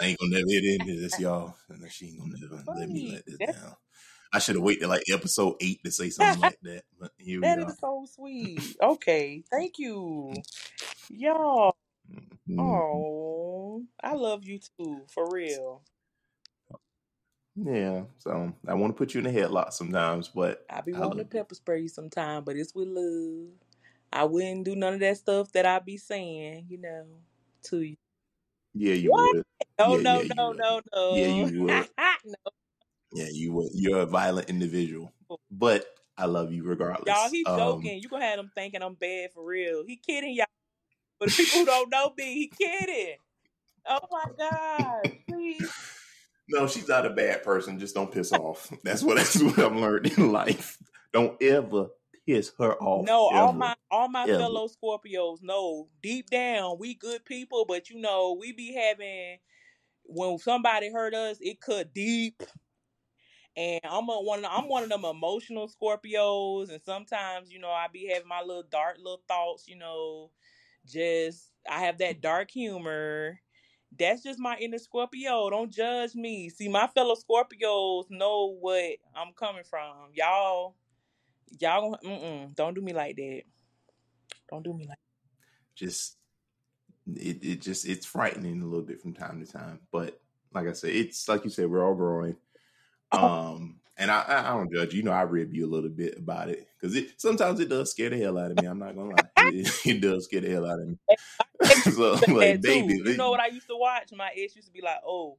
I 0.00 0.06
ain't 0.06 0.18
gonna 0.18 0.32
never 0.32 0.46
hit 0.48 0.80
into 0.80 1.00
this, 1.00 1.18
y'all. 1.18 1.54
And 1.68 1.90
she 1.90 2.06
ain't 2.06 2.18
gonna 2.18 2.34
never 2.40 2.62
let 2.78 2.88
me 2.88 3.12
let 3.12 3.26
this 3.26 3.38
down. 3.38 3.76
I 4.32 4.38
should 4.38 4.56
have 4.56 4.64
waited 4.64 4.88
like 4.88 5.02
episode 5.10 5.56
eight 5.60 5.82
to 5.84 5.90
say 5.90 6.10
something 6.10 6.40
like 6.40 6.58
that. 6.62 6.82
But 6.98 7.12
here 7.16 7.40
that 7.40 7.58
is 7.58 7.78
so 7.78 8.06
sweet. 8.12 8.76
Okay, 8.82 9.42
thank 9.50 9.78
you, 9.78 10.34
y'all. 11.08 11.76
Oh, 12.58 13.84
I 14.02 14.14
love 14.14 14.44
you 14.44 14.58
too, 14.78 15.02
for 15.08 15.28
real. 15.30 15.82
Yeah, 17.56 18.02
so 18.18 18.52
I 18.68 18.74
want 18.74 18.94
to 18.94 18.98
put 18.98 19.14
you 19.14 19.20
in 19.20 19.26
a 19.26 19.30
headlock 19.30 19.72
sometimes, 19.72 20.28
but 20.28 20.66
I 20.68 20.82
be 20.82 20.92
wanting 20.92 21.18
to 21.18 21.24
pepper 21.24 21.54
spray 21.54 21.80
you 21.80 21.88
sometime, 21.88 22.44
but 22.44 22.56
it's 22.56 22.74
with 22.74 22.88
love. 22.88 23.48
I 24.12 24.24
wouldn't 24.24 24.64
do 24.64 24.76
none 24.76 24.94
of 24.94 25.00
that 25.00 25.16
stuff 25.16 25.52
that 25.52 25.64
I 25.64 25.78
be 25.78 25.96
saying, 25.96 26.66
you 26.68 26.78
know, 26.78 27.06
to 27.64 27.80
you. 27.80 27.96
Yeah, 28.74 28.94
you 28.94 29.10
what? 29.10 29.36
would. 29.36 29.44
No, 29.78 29.96
yeah, 29.96 30.02
no, 30.02 30.20
yeah, 30.22 30.32
no, 30.36 30.52
no, 30.52 30.80
no. 30.94 31.14
Yeah, 31.14 31.26
you 31.26 31.62
would. 31.64 31.70
no. 32.24 32.34
Yeah, 33.12 33.28
you 33.30 33.52
would. 33.52 33.68
You're 33.74 34.00
a 34.00 34.06
violent 34.06 34.48
individual, 34.48 35.12
but 35.50 35.84
I 36.16 36.26
love 36.26 36.52
you 36.52 36.64
regardless. 36.64 37.06
Y'all, 37.06 37.30
he's 37.30 37.46
um, 37.46 37.58
joking. 37.58 38.00
You 38.02 38.08
gonna 38.08 38.24
have 38.24 38.38
him 38.38 38.50
thinking 38.54 38.82
I'm 38.82 38.94
bad 38.94 39.32
for 39.34 39.44
real. 39.44 39.84
He 39.86 39.96
kidding 39.96 40.34
y'all. 40.34 40.46
But 41.20 41.30
people 41.30 41.60
who 41.60 41.64
don't 41.66 41.90
know 41.90 42.12
me, 42.16 42.34
he 42.34 42.48
kidding. 42.48 43.16
Oh 43.88 43.98
my 44.10 44.26
god, 44.38 45.12
please. 45.28 45.70
No, 46.48 46.68
she's 46.68 46.86
not 46.86 47.04
a 47.04 47.10
bad 47.10 47.42
person. 47.42 47.80
Just 47.80 47.96
don't 47.96 48.12
piss 48.12 48.32
off. 48.32 48.72
That's 48.84 49.02
what 49.02 49.16
that's 49.16 49.42
what 49.42 49.58
I'm 49.58 49.80
learning 49.80 50.12
in 50.16 50.30
life. 50.30 50.78
Don't 51.12 51.36
ever 51.42 51.88
piss 52.24 52.52
her 52.60 52.80
off. 52.80 53.04
No, 53.04 53.28
ever, 53.30 53.42
all 53.42 53.52
my 53.52 53.74
all 53.90 54.08
my 54.08 54.28
ever. 54.28 54.38
fellow 54.38 54.68
Scorpios 54.68 55.42
know 55.42 55.88
deep 56.04 56.30
down 56.30 56.78
we 56.78 56.94
good 56.94 57.24
people, 57.24 57.64
but 57.66 57.90
you 57.90 58.00
know 58.00 58.36
we 58.38 58.52
be 58.52 58.72
having 58.74 59.38
when 60.08 60.38
somebody 60.38 60.90
hurt 60.90 61.14
us, 61.14 61.38
it 61.40 61.60
cut 61.60 61.92
deep. 61.94 62.42
And 63.56 63.80
I'm 63.84 64.08
a, 64.08 64.20
one. 64.20 64.44
I'm 64.44 64.68
one 64.68 64.82
of 64.82 64.90
them 64.90 65.04
emotional 65.04 65.68
Scorpios, 65.68 66.70
and 66.70 66.82
sometimes 66.84 67.50
you 67.50 67.58
know 67.58 67.70
I 67.70 67.86
be 67.90 68.10
having 68.12 68.28
my 68.28 68.42
little 68.42 68.64
dark 68.70 68.98
little 68.98 69.22
thoughts. 69.26 69.66
You 69.66 69.76
know, 69.76 70.30
just 70.86 71.52
I 71.68 71.80
have 71.80 71.98
that 71.98 72.20
dark 72.20 72.50
humor. 72.50 73.40
That's 73.98 74.22
just 74.22 74.38
my 74.38 74.56
inner 74.58 74.78
Scorpio. 74.78 75.48
Don't 75.48 75.72
judge 75.72 76.14
me. 76.14 76.50
See, 76.50 76.68
my 76.68 76.86
fellow 76.88 77.14
Scorpios 77.14 78.10
know 78.10 78.54
what 78.60 78.96
I'm 79.14 79.32
coming 79.34 79.64
from. 79.64 80.10
Y'all, 80.12 80.74
y'all, 81.58 81.96
don't 82.54 82.74
do 82.74 82.82
me 82.82 82.92
like 82.92 83.16
that. 83.16 83.42
Don't 84.50 84.62
do 84.62 84.74
me 84.74 84.86
like. 84.86 84.98
That. 84.98 85.76
Just 85.76 86.18
it, 87.14 87.44
it 87.44 87.60
just 87.60 87.86
it's 87.86 88.06
frightening 88.06 88.62
a 88.62 88.64
little 88.64 88.84
bit 88.84 89.00
from 89.00 89.12
time 89.12 89.44
to 89.44 89.50
time. 89.50 89.80
But 89.92 90.20
like 90.52 90.68
I 90.68 90.72
said, 90.72 90.90
it's 90.90 91.28
like 91.28 91.44
you 91.44 91.50
said, 91.50 91.70
we're 91.70 91.84
all 91.84 91.94
growing. 91.94 92.36
Oh. 93.12 93.26
Um, 93.26 93.76
and 93.98 94.10
I, 94.10 94.24
I 94.28 94.50
don't 94.50 94.70
judge 94.70 94.92
you. 94.92 95.02
know, 95.02 95.12
I 95.12 95.22
rib 95.22 95.54
you 95.54 95.64
a 95.64 95.72
little 95.72 95.88
bit 95.88 96.18
about 96.18 96.50
it 96.50 96.68
because 96.78 96.94
it 96.94 97.18
sometimes 97.18 97.60
it 97.60 97.70
does 97.70 97.90
scare 97.90 98.10
the 98.10 98.18
hell 98.18 98.36
out 98.36 98.50
of 98.50 98.60
me. 98.60 98.66
I'm 98.66 98.78
not 98.78 98.94
gonna 98.94 99.10
lie, 99.10 99.30
it, 99.38 99.80
it 99.86 100.00
does 100.00 100.24
scare 100.24 100.42
the 100.42 100.50
hell 100.50 100.66
out 100.66 100.80
of 100.80 100.88
me. 100.88 100.98
so 101.92 102.18
like, 102.28 102.60
baby, 102.60 102.94
you 102.94 103.16
know 103.16 103.30
what 103.30 103.40
I 103.40 103.46
used 103.46 103.68
to 103.68 103.76
watch? 103.76 104.10
My 104.14 104.30
ex 104.36 104.54
used 104.54 104.68
to 104.68 104.72
be 104.72 104.82
like, 104.82 104.98
"Oh, 105.06 105.38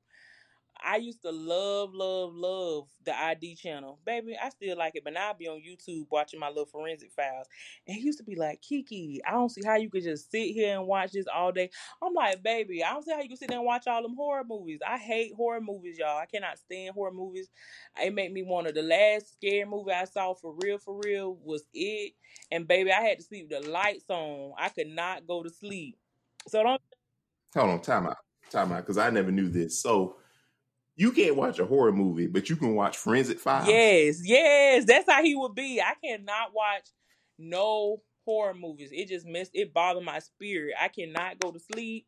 I 0.83 0.97
used 0.97 1.21
to 1.23 1.31
love, 1.31 1.93
love, 1.93 2.33
love 2.33 2.87
the 3.05 3.17
ID 3.17 3.55
channel. 3.55 3.99
Baby, 4.05 4.37
I 4.41 4.49
still 4.49 4.77
like 4.77 4.95
it, 4.95 5.03
but 5.03 5.13
now 5.13 5.29
I 5.29 5.33
be 5.33 5.47
on 5.47 5.61
YouTube 5.61 6.07
watching 6.09 6.39
my 6.39 6.49
little 6.49 6.65
forensic 6.65 7.11
files. 7.11 7.47
And 7.87 7.95
he 7.97 8.03
used 8.03 8.17
to 8.19 8.23
be 8.23 8.35
like, 8.35 8.61
Kiki, 8.61 9.21
I 9.27 9.31
don't 9.31 9.49
see 9.49 9.61
how 9.65 9.75
you 9.75 9.89
could 9.89 10.03
just 10.03 10.31
sit 10.31 10.53
here 10.53 10.77
and 10.77 10.87
watch 10.87 11.11
this 11.11 11.25
all 11.33 11.51
day. 11.51 11.69
I'm 12.01 12.13
like, 12.13 12.43
baby, 12.43 12.83
I 12.83 12.91
don't 12.91 13.03
see 13.03 13.11
how 13.11 13.21
you 13.21 13.29
can 13.29 13.37
sit 13.37 13.49
there 13.49 13.57
and 13.57 13.65
watch 13.65 13.87
all 13.87 14.01
them 14.01 14.15
horror 14.15 14.43
movies. 14.47 14.79
I 14.87 14.97
hate 14.97 15.33
horror 15.35 15.61
movies, 15.61 15.97
y'all. 15.97 16.17
I 16.17 16.25
cannot 16.25 16.57
stand 16.57 16.93
horror 16.93 17.11
movies. 17.11 17.49
It 18.01 18.13
make 18.13 18.31
me 18.31 18.43
want 18.43 18.67
to. 18.67 18.73
The 18.73 18.81
last 18.81 19.33
scary 19.33 19.65
movie 19.65 19.91
I 19.91 20.05
saw 20.05 20.33
for 20.33 20.53
real, 20.61 20.77
for 20.77 20.99
real 21.03 21.37
was 21.43 21.63
it. 21.73 22.13
And 22.51 22.67
baby, 22.67 22.91
I 22.91 23.01
had 23.01 23.19
to 23.19 23.23
sleep 23.23 23.47
with 23.49 23.63
the 23.63 23.69
lights 23.69 24.09
on. 24.09 24.53
I 24.57 24.69
could 24.69 24.87
not 24.87 25.27
go 25.27 25.43
to 25.43 25.49
sleep. 25.49 25.97
So 26.47 26.63
don't. 26.63 26.81
Hold 27.55 27.69
on, 27.69 27.81
time 27.81 28.07
out. 28.07 28.17
Time 28.49 28.71
out, 28.71 28.77
because 28.77 28.97
I 28.97 29.09
never 29.09 29.31
knew 29.31 29.49
this. 29.49 29.81
So 29.81 30.17
you 30.97 31.11
can't 31.11 31.35
watch 31.35 31.59
a 31.59 31.65
horror 31.65 31.91
movie, 31.91 32.25
but 32.25 32.49
you 32.49 32.55
can 32.55 32.73
watch 32.73 32.97
Forensic 32.97 33.39
Files. 33.39 33.67
Yes, 33.67 34.19
yes, 34.23 34.83
that's 34.85 35.09
how 35.09 35.23
he 35.23 35.35
would 35.35 35.53
be. 35.53 35.79
I 35.79 35.93
cannot 36.03 36.53
watch 36.55 36.89
no 37.37 38.01
horror 38.25 38.55
movies. 38.55 38.89
It 38.91 39.07
just 39.07 39.27
messed. 39.27 39.51
It 39.53 39.73
bothered 39.73 40.03
my 40.03 40.17
spirit. 40.19 40.73
I 40.79 40.87
cannot 40.87 41.39
go 41.39 41.51
to 41.51 41.59
sleep. 41.59 42.07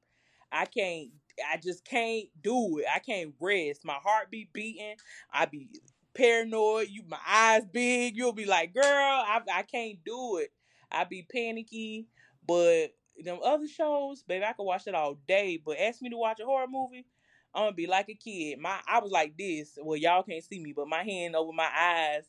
I 0.52 0.65
can't. 0.65 1.10
I 1.54 1.58
just 1.58 1.86
can't 1.86 2.28
do 2.41 2.80
it. 2.80 2.86
I 2.93 2.97
can't 2.97 3.34
rest. 3.39 3.86
My 3.86 3.97
heart 4.04 4.32
be 4.32 4.49
beating. 4.52 4.95
I 5.32 5.45
be 5.45 5.69
paranoid. 6.15 6.89
You, 6.89 7.04
my 7.08 7.19
eyes 7.28 7.65
big. 7.71 8.17
You'll 8.17 8.34
be 8.34 8.45
like, 8.45 8.73
girl, 8.73 8.84
I, 8.84 9.39
I 9.54 9.62
can't 9.62 9.99
do 10.04 10.38
it. 10.38 10.52
I 10.91 11.04
be 11.04 11.28
panicky. 11.32 12.08
But 12.45 12.88
them 13.23 13.38
other 13.43 13.67
shows, 13.67 14.23
baby, 14.23 14.45
I 14.45 14.54
could 14.54 14.63
watch 14.63 14.88
it 14.88 14.95
all 14.95 15.19
day. 15.28 15.62
But 15.63 15.78
ask 15.80 16.02
me 16.02 16.10
to 16.10 16.17
watch 16.17 16.39
a 16.39 16.45
horror 16.45 16.65
movie. 16.67 17.06
I'm 17.53 17.63
gonna 17.65 17.75
be 17.75 17.88
like 17.88 18.09
a 18.09 18.13
kid. 18.15 18.59
My 18.59 18.79
I 18.88 18.99
was 18.99 19.12
like 19.12 19.38
this. 19.38 19.77
Well, 19.81 19.97
y'all 19.97 20.23
can't 20.23 20.43
see 20.43 20.59
me, 20.59 20.73
but 20.73 20.88
my 20.88 21.03
hand 21.03 21.35
over 21.35 21.51
my 21.53 21.69
eyes 21.75 22.23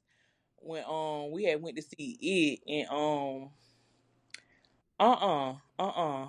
when 0.58 0.84
um 0.88 1.32
we 1.32 1.44
had 1.44 1.62
went 1.62 1.76
to 1.76 1.82
see 1.82 2.18
it 2.20 2.60
and 2.68 2.88
um 2.90 3.50
uh 4.98 5.12
uh 5.12 5.54
uh 5.78 5.88
uh 5.88 6.28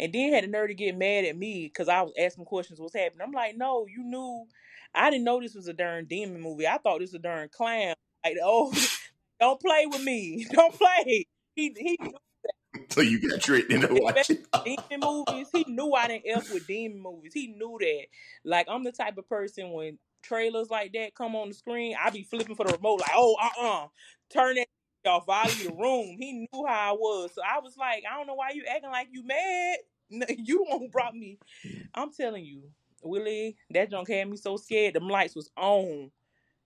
and 0.00 0.12
then 0.12 0.32
had 0.32 0.44
the 0.44 0.48
nerve 0.48 0.68
to 0.68 0.74
get 0.74 0.96
mad 0.98 1.24
at 1.24 1.36
me 1.36 1.66
because 1.68 1.88
I 1.88 2.02
was 2.02 2.12
asking 2.18 2.46
questions 2.46 2.80
what's 2.80 2.94
happening. 2.96 3.22
I'm 3.22 3.32
like, 3.32 3.56
no, 3.56 3.86
you 3.86 4.02
knew. 4.04 4.46
I 4.94 5.10
didn't 5.10 5.24
know 5.24 5.40
this 5.40 5.54
was 5.54 5.68
a 5.68 5.72
darn 5.74 6.06
demon 6.06 6.40
movie. 6.42 6.66
I 6.68 6.78
thought 6.78 7.00
this 7.00 7.10
was 7.12 7.20
a 7.20 7.20
darn 7.20 7.48
clown. 7.50 7.94
Like, 8.24 8.36
oh, 8.42 8.74
don't 9.40 9.60
play 9.60 9.86
with 9.86 10.02
me. 10.02 10.46
Don't 10.52 10.74
play. 10.74 11.26
He 11.56 11.74
he 11.78 11.98
so 12.92 13.00
you 13.00 13.28
got 13.28 13.40
tricked 13.40 13.72
into 13.72 13.88
watching 13.94 14.38
demon 14.64 15.00
movies. 15.00 15.48
He 15.52 15.64
knew 15.68 15.92
I 15.92 16.08
didn't 16.08 16.24
f 16.26 16.52
with 16.52 16.66
demon 16.66 17.00
movies. 17.02 17.32
He 17.34 17.48
knew 17.48 17.78
that. 17.80 18.06
Like 18.44 18.66
I'm 18.68 18.84
the 18.84 18.92
type 18.92 19.18
of 19.18 19.28
person 19.28 19.72
when 19.72 19.98
trailers 20.22 20.70
like 20.70 20.92
that 20.92 21.14
come 21.14 21.34
on 21.34 21.48
the 21.48 21.54
screen, 21.54 21.96
I 22.02 22.10
be 22.10 22.22
flipping 22.22 22.54
for 22.54 22.64
the 22.66 22.72
remote 22.72 23.00
like, 23.00 23.10
oh, 23.14 23.36
uh, 23.42 23.66
uh 23.66 23.86
turn 24.32 24.56
that 24.56 24.66
off. 25.06 25.24
I 25.28 25.48
leave 25.48 25.64
the 25.64 25.74
room. 25.74 26.16
He 26.18 26.32
knew 26.32 26.66
how 26.66 26.90
I 26.90 26.92
was, 26.92 27.32
so 27.34 27.42
I 27.42 27.58
was 27.60 27.76
like, 27.76 28.04
I 28.10 28.16
don't 28.16 28.26
know 28.26 28.34
why 28.34 28.50
you 28.54 28.64
acting 28.68 28.90
like 28.90 29.08
you 29.12 29.24
mad. 29.24 29.76
You 30.36 30.58
the 30.58 30.70
one 30.70 30.80
who 30.80 30.88
brought 30.90 31.14
me. 31.14 31.38
I'm 31.94 32.12
telling 32.12 32.44
you, 32.44 32.64
Willie, 33.02 33.56
that 33.70 33.90
junk 33.90 34.10
had 34.10 34.28
me 34.28 34.36
so 34.36 34.58
scared. 34.58 34.94
Them 34.94 35.08
lights 35.08 35.34
was 35.34 35.50
on. 35.56 36.10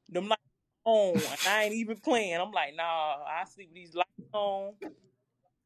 Them 0.09 0.27
lights 0.27 0.43
on, 0.85 1.15
and 1.15 1.39
I 1.49 1.65
ain't 1.65 1.75
even 1.75 1.99
playing. 1.99 2.41
I'm 2.41 2.51
like, 2.51 2.75
nah, 2.77 3.17
I 3.25 3.45
sleep 3.45 3.69
with 3.69 3.77
these 3.77 3.95
lights 3.95 4.09
on. 4.33 4.73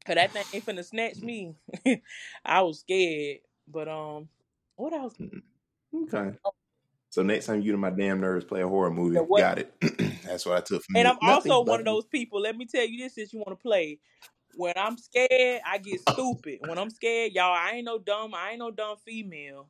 Cause 0.05 0.15
that 0.15 0.33
thing 0.33 0.43
ain't 0.53 0.65
finna 0.65 0.83
snatch 0.83 1.17
me. 1.17 1.55
I 2.45 2.61
was 2.61 2.79
scared. 2.79 3.39
But 3.67 3.87
um 3.87 4.29
what 4.75 4.93
else? 4.93 5.13
Okay. 5.95 6.37
Oh. 6.43 6.51
So 7.11 7.23
next 7.23 7.45
time 7.45 7.61
you 7.61 7.73
to 7.73 7.77
my 7.77 7.89
damn 7.89 8.21
nerves 8.21 8.45
play 8.45 8.61
a 8.61 8.67
horror 8.67 8.89
movie, 8.89 9.19
got 9.37 9.59
it. 9.59 9.73
That's 10.25 10.45
what 10.45 10.57
I 10.57 10.61
took 10.61 10.81
from 10.83 10.95
And 10.95 11.05
you. 11.05 11.11
I'm 11.11 11.17
Nothing 11.21 11.51
also 11.51 11.63
one 11.63 11.79
of 11.81 11.85
those 11.85 12.05
people. 12.05 12.39
Let 12.41 12.55
me 12.55 12.65
tell 12.65 12.85
you 12.85 13.03
this 13.03 13.15
since 13.15 13.33
you 13.33 13.39
want 13.39 13.49
to 13.49 13.61
play. 13.61 13.99
When 14.55 14.73
I'm 14.77 14.97
scared, 14.97 15.61
I 15.65 15.77
get 15.77 15.99
stupid. 15.99 16.59
When 16.61 16.77
I'm 16.77 16.89
scared, 16.89 17.33
y'all, 17.33 17.53
I 17.53 17.71
ain't 17.75 17.85
no 17.85 17.99
dumb, 17.99 18.33
I 18.33 18.51
ain't 18.51 18.59
no 18.59 18.71
dumb 18.71 18.97
female. 19.05 19.67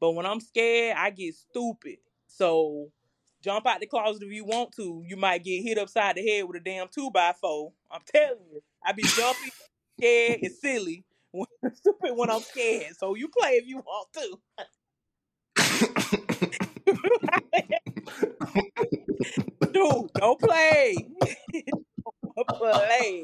But 0.00 0.12
when 0.12 0.24
I'm 0.24 0.40
scared, 0.40 0.96
I 0.96 1.10
get 1.10 1.34
stupid. 1.34 1.98
So 2.28 2.90
jump 3.42 3.66
out 3.66 3.80
the 3.80 3.86
closet 3.86 4.22
if 4.22 4.32
you 4.32 4.44
want 4.44 4.72
to. 4.76 5.02
You 5.06 5.16
might 5.16 5.44
get 5.44 5.62
hit 5.62 5.78
upside 5.78 6.16
the 6.16 6.28
head 6.28 6.44
with 6.44 6.56
a 6.56 6.64
damn 6.64 6.88
two 6.88 7.10
by 7.10 7.32
four. 7.40 7.72
I'm 7.90 8.02
telling 8.06 8.38
you. 8.52 8.60
I 8.84 8.92
be 8.92 9.02
jumping 9.02 9.50
scared 9.98 10.40
and 10.42 10.52
silly. 10.52 11.04
When, 11.32 11.46
stupid 11.74 12.16
when 12.16 12.30
I'm 12.30 12.40
scared. 12.40 12.96
So 12.96 13.14
you 13.14 13.28
play 13.28 13.52
if 13.52 13.66
you 13.66 13.78
want 13.78 14.08
to. 14.14 14.38
Dude, 19.72 20.10
don't 20.14 20.40
play. 20.40 20.96
don't 22.36 22.48
play. 22.48 23.22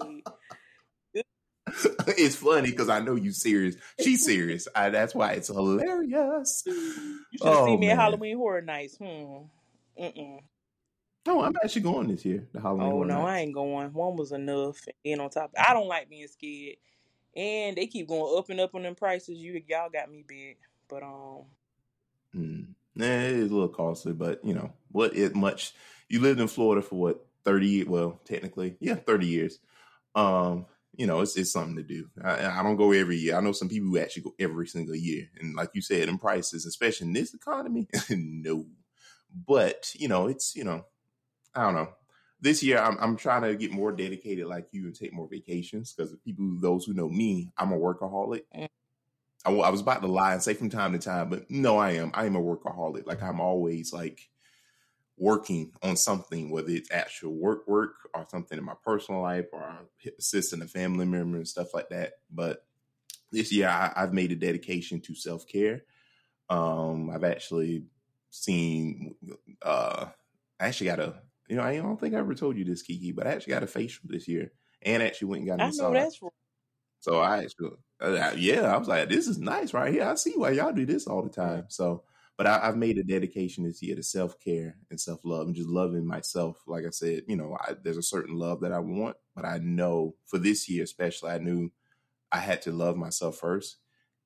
it's 2.18 2.37
funny 2.37 2.70
because 2.70 2.88
I 2.88 3.00
know 3.00 3.14
you 3.14 3.33
serious. 3.33 3.76
She's 4.00 4.24
serious. 4.24 4.66
I, 4.74 4.90
that's 4.90 5.14
why 5.14 5.33
it's 5.33 5.48
hilarious. 5.48 6.62
You 6.66 6.74
should 7.38 7.46
have 7.46 7.56
oh, 7.56 7.66
seen 7.66 7.80
me 7.80 7.88
man. 7.88 7.98
at 7.98 8.02
Halloween 8.02 8.37
Horror 8.37 8.62
Nights. 8.62 8.96
Hmm. 8.96 9.44
Mm-mm. 10.00 10.38
Oh, 11.26 11.42
I'm 11.42 11.54
actually 11.62 11.83
going 11.83 12.09
this 12.09 12.24
year. 12.24 12.48
The 12.52 12.61
Halloween. 12.61 12.92
Oh 12.92 13.02
no, 13.02 13.20
I 13.26 13.40
ain't 13.40 13.54
going. 13.54 13.92
One 13.92 14.16
was 14.16 14.33
enough. 14.33 14.80
And 15.04 15.20
on 15.20 15.30
top, 15.30 15.52
I 15.59 15.74
don't 15.74 15.88
like 15.88 16.09
being 16.09 16.26
scared. 16.28 16.76
and 17.37 17.76
they 17.76 17.87
keep 17.87 18.09
going 18.09 18.38
up 18.38 18.48
and 18.50 18.61
up 18.61 18.74
on 18.74 18.83
them 18.83 18.94
prices. 18.94 19.38
You 19.38 19.62
y'all 19.68 19.90
got 19.90 20.11
me 20.11 20.24
big, 20.26 20.56
but 20.88 21.02
um, 21.02 21.44
mm. 22.35 22.66
nah, 22.94 23.04
it 23.04 23.33
is 23.33 23.50
a 23.50 23.54
little 23.54 23.68
costly, 23.68 24.12
but 24.12 24.44
you 24.44 24.54
know 24.54 24.72
what? 24.90 25.16
It 25.16 25.35
much. 25.35 25.74
You 26.09 26.20
lived 26.20 26.40
in 26.40 26.48
Florida 26.48 26.83
for 26.83 26.96
what 26.96 27.26
thirty? 27.44 27.85
Well, 27.85 28.20
technically, 28.24 28.76
yeah, 28.80 28.94
thirty 28.94 29.26
years. 29.26 29.59
Um, 30.14 30.66
you 30.96 31.06
know, 31.06 31.20
it's 31.20 31.37
it's 31.37 31.52
something 31.52 31.76
to 31.76 31.83
do. 31.83 32.09
I, 32.22 32.46
I, 32.46 32.62
don't 32.62 32.76
go 32.76 32.92
every 32.92 33.16
year. 33.16 33.37
I 33.37 33.40
know 33.40 33.52
some 33.52 33.68
people 33.68 33.88
who 33.88 33.98
actually 33.98 34.22
go 34.22 34.35
every 34.38 34.66
single 34.66 34.96
year, 34.96 35.28
and 35.38 35.54
like 35.54 35.70
you 35.74 35.83
said, 35.83 36.09
in 36.09 36.18
prices, 36.18 36.66
especially 36.66 37.09
in 37.09 37.12
this 37.12 37.33
economy, 37.33 37.88
no. 38.11 38.66
But 39.46 39.92
you 39.94 40.09
know, 40.09 40.26
it's 40.26 40.56
you 40.56 40.64
know, 40.64 40.85
I 41.55 41.65
don't 41.65 41.75
know. 41.75 41.89
This 42.41 42.63
year, 42.63 42.79
I'm 42.79 42.97
I'm 42.99 43.17
trying 43.17 43.43
to 43.43 43.55
get 43.55 43.71
more 43.71 43.93
dedicated, 43.93 44.47
like 44.47 44.69
you, 44.73 44.85
and 44.85 44.95
take 44.95 45.13
more 45.13 45.29
vacations. 45.29 45.93
Because 45.93 46.15
people, 46.25 46.57
those 46.61 46.85
who 46.85 46.95
know 46.95 47.09
me, 47.09 47.53
I'm 47.59 47.73
a 47.73 47.79
workaholic. 47.79 48.43
Mm. 48.57 48.69
I, 49.45 49.53
I 49.53 49.71
was 49.71 49.81
about 49.81 50.03
to 50.03 50.09
lie 50.09 50.33
and 50.33 50.43
say 50.43 50.55
from 50.55 50.71
time 50.71 50.93
to 50.93 50.99
time, 50.99 51.29
but 51.29 51.51
no, 51.51 51.79
I 51.79 51.93
am. 51.93 52.11
I 52.15 52.27
am 52.27 52.37
a 52.37 52.43
workaholic. 52.43 53.07
Like 53.07 53.23
I'm 53.23 53.41
always 53.41 53.93
like 53.93 54.31
working 55.17 55.73
on 55.83 55.97
something, 55.97 56.51
whether 56.51 56.71
it's 56.71 56.91
actual 56.91 57.35
work 57.35 57.69
work 57.69 57.95
or 58.15 58.27
something 58.31 58.59
in 58.59 58.65
my 58.65 58.75
personal 58.83 59.21
life 59.21 59.47
or 59.53 59.87
assisting 60.19 60.63
a 60.63 60.67
family 60.67 61.05
member 61.05 61.37
and 61.37 61.49
stuff 61.49 61.75
like 61.75 61.91
that. 61.91 62.15
But 62.31 62.65
this 63.31 63.53
year 63.53 63.69
I, 63.69 63.93
have 63.95 64.15
made 64.15 64.33
a 64.33 64.37
dedication 64.37 65.01
to 65.03 65.15
self 65.15 65.47
care. 65.47 65.83
Um, 66.49 67.11
I've 67.11 67.25
actually 67.25 67.85
seen 68.31 69.15
uh 69.63 70.07
I 70.59 70.67
actually 70.67 70.87
got 70.87 71.01
a 71.01 71.15
you 71.51 71.57
know, 71.57 71.63
I 71.63 71.77
don't 71.77 71.99
think 71.99 72.15
I 72.15 72.19
ever 72.19 72.35
told 72.35 72.57
you 72.57 72.65
this, 72.65 72.83
Kiki, 72.83 73.13
but 73.13 73.27
I 73.27 73.33
actually 73.33 73.53
got 73.53 73.63
a 73.63 73.67
facial 73.67 74.05
this 74.05 74.29
year 74.29 74.53
and 74.83 75.03
actually 75.03 75.29
went 75.29 75.41
and 75.41 75.49
got 75.49 75.61
a 75.61 75.67
massage. 75.67 75.85
I 75.85 75.89
know 75.89 76.01
that's 76.01 76.23
right. 76.23 76.33
So 77.01 77.19
I 77.19 77.39
actually, 77.39 77.71
uh, 78.01 78.33
yeah, 78.37 78.75
I 78.75 78.77
was 78.77 78.89
like, 78.89 79.09
this 79.09 79.27
is 79.27 79.39
nice 79.39 79.75
right 79.75 79.93
here. 79.93 80.05
I 80.05 80.15
see 80.15 80.35
why 80.37 80.51
y'all 80.51 80.73
do 80.73 80.87
this 80.87 81.07
all 81.07 81.23
the 81.23 81.31
time. 81.31 81.65
So 81.69 82.05
but 82.41 82.47
I, 82.47 82.65
have 82.65 82.77
made 82.79 82.97
a 82.97 83.03
dedication 83.03 83.65
this 83.65 83.83
year 83.83 83.95
to 83.97 84.03
self 84.03 84.41
care 84.41 84.79
and 84.89 84.99
self 84.99 85.21
love 85.25 85.47
and 85.47 85.55
just 85.55 85.69
loving 85.69 86.07
myself. 86.07 86.63
Like 86.67 86.87
I 86.87 86.89
said, 86.91 87.25
you 87.29 87.37
know, 87.37 87.55
I, 87.61 87.75
there's 87.83 87.99
a 87.99 88.03
certain 88.03 88.35
love 88.35 88.63
that 88.63 88.73
I 88.73 88.79
want, 88.79 89.19
but 89.37 89.45
I 89.45 89.59
know 89.59 90.15
for 90.25 90.39
this 90.39 90.67
year 90.67 90.85
especially, 90.85 91.33
I 91.33 91.37
knew 91.37 91.71
I 92.33 92.39
had 92.39 92.63
to 92.63 92.73
love 92.73 92.97
myself 92.97 93.37
first 93.37 93.77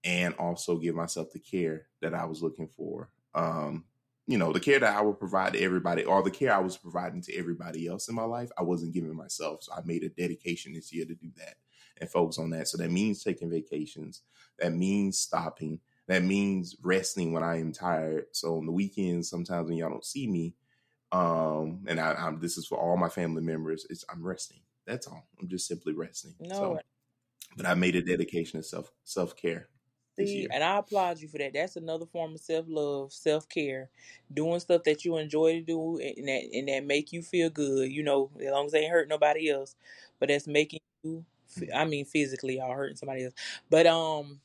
and 0.04 0.32
also 0.34 0.78
give 0.78 0.94
myself 0.94 1.32
the 1.32 1.40
care 1.40 1.88
that 2.02 2.14
I 2.14 2.24
was 2.26 2.40
looking 2.40 2.68
for. 2.68 3.10
Um, 3.34 3.82
you 4.26 4.38
know, 4.38 4.52
the 4.52 4.60
care 4.60 4.78
that 4.80 4.96
I 4.96 5.02
would 5.02 5.18
provide 5.18 5.52
to 5.52 5.60
everybody, 5.60 6.04
or 6.04 6.22
the 6.22 6.30
care 6.30 6.54
I 6.54 6.60
was 6.60 6.76
providing 6.76 7.22
to 7.22 7.36
everybody 7.36 7.86
else 7.86 8.08
in 8.08 8.14
my 8.14 8.24
life, 8.24 8.50
I 8.58 8.62
wasn't 8.62 8.94
giving 8.94 9.14
myself. 9.14 9.64
So 9.64 9.72
I 9.72 9.80
made 9.84 10.02
a 10.02 10.08
dedication 10.08 10.72
this 10.72 10.92
year 10.92 11.04
to 11.04 11.14
do 11.14 11.30
that 11.36 11.56
and 12.00 12.10
focus 12.10 12.38
on 12.38 12.50
that. 12.50 12.68
So 12.68 12.78
that 12.78 12.90
means 12.90 13.22
taking 13.22 13.50
vacations. 13.50 14.22
That 14.58 14.72
means 14.72 15.18
stopping 15.18 15.80
that 16.06 16.22
means 16.22 16.76
resting 16.82 17.32
when 17.32 17.42
I 17.42 17.58
am 17.60 17.72
tired. 17.72 18.26
So 18.32 18.58
on 18.58 18.66
the 18.66 18.72
weekends, 18.72 19.30
sometimes 19.30 19.68
when 19.68 19.78
y'all 19.78 19.90
don't 19.90 20.04
see 20.04 20.26
me, 20.26 20.54
um, 21.12 21.84
and 21.86 21.98
I, 21.98 22.14
am 22.18 22.40
this 22.40 22.58
is 22.58 22.66
for 22.66 22.78
all 22.78 22.96
my 22.96 23.08
family 23.08 23.42
members, 23.42 23.86
it's 23.88 24.04
I'm 24.10 24.22
resting. 24.22 24.60
That's 24.86 25.06
all. 25.06 25.26
I'm 25.40 25.48
just 25.48 25.66
simply 25.66 25.94
resting. 25.94 26.34
No. 26.40 26.54
So, 26.54 26.78
but 27.56 27.66
I 27.66 27.74
made 27.74 27.96
a 27.96 28.02
dedication 28.02 28.60
to 28.60 28.66
self 28.66 28.90
self 29.04 29.36
care. 29.36 29.68
See, 30.16 30.46
and 30.52 30.62
I 30.62 30.78
applaud 30.78 31.20
you 31.20 31.28
for 31.28 31.38
that. 31.38 31.54
That's 31.54 31.76
another 31.76 32.06
form 32.06 32.34
of 32.34 32.40
self 32.40 32.66
love, 32.68 33.12
self 33.12 33.48
care, 33.48 33.90
doing 34.32 34.60
stuff 34.60 34.84
that 34.84 35.04
you 35.04 35.16
enjoy 35.16 35.54
to 35.54 35.60
do 35.60 35.98
and 35.98 36.28
that 36.28 36.42
and 36.52 36.68
that 36.68 36.86
make 36.86 37.12
you 37.12 37.22
feel 37.22 37.50
good. 37.50 37.90
You 37.90 38.04
know, 38.04 38.30
as 38.40 38.50
long 38.50 38.66
as 38.66 38.72
they 38.72 38.80
ain't 38.80 38.92
hurt 38.92 39.08
nobody 39.08 39.50
else, 39.50 39.74
but 40.20 40.28
that's 40.28 40.46
making 40.46 40.80
you. 41.02 41.24
I 41.74 41.84
mean, 41.84 42.04
physically, 42.04 42.58
y'all 42.58 42.72
hurting 42.72 42.96
somebody 42.96 43.24
else, 43.24 43.34
but 43.70 43.86
um, 43.86 44.40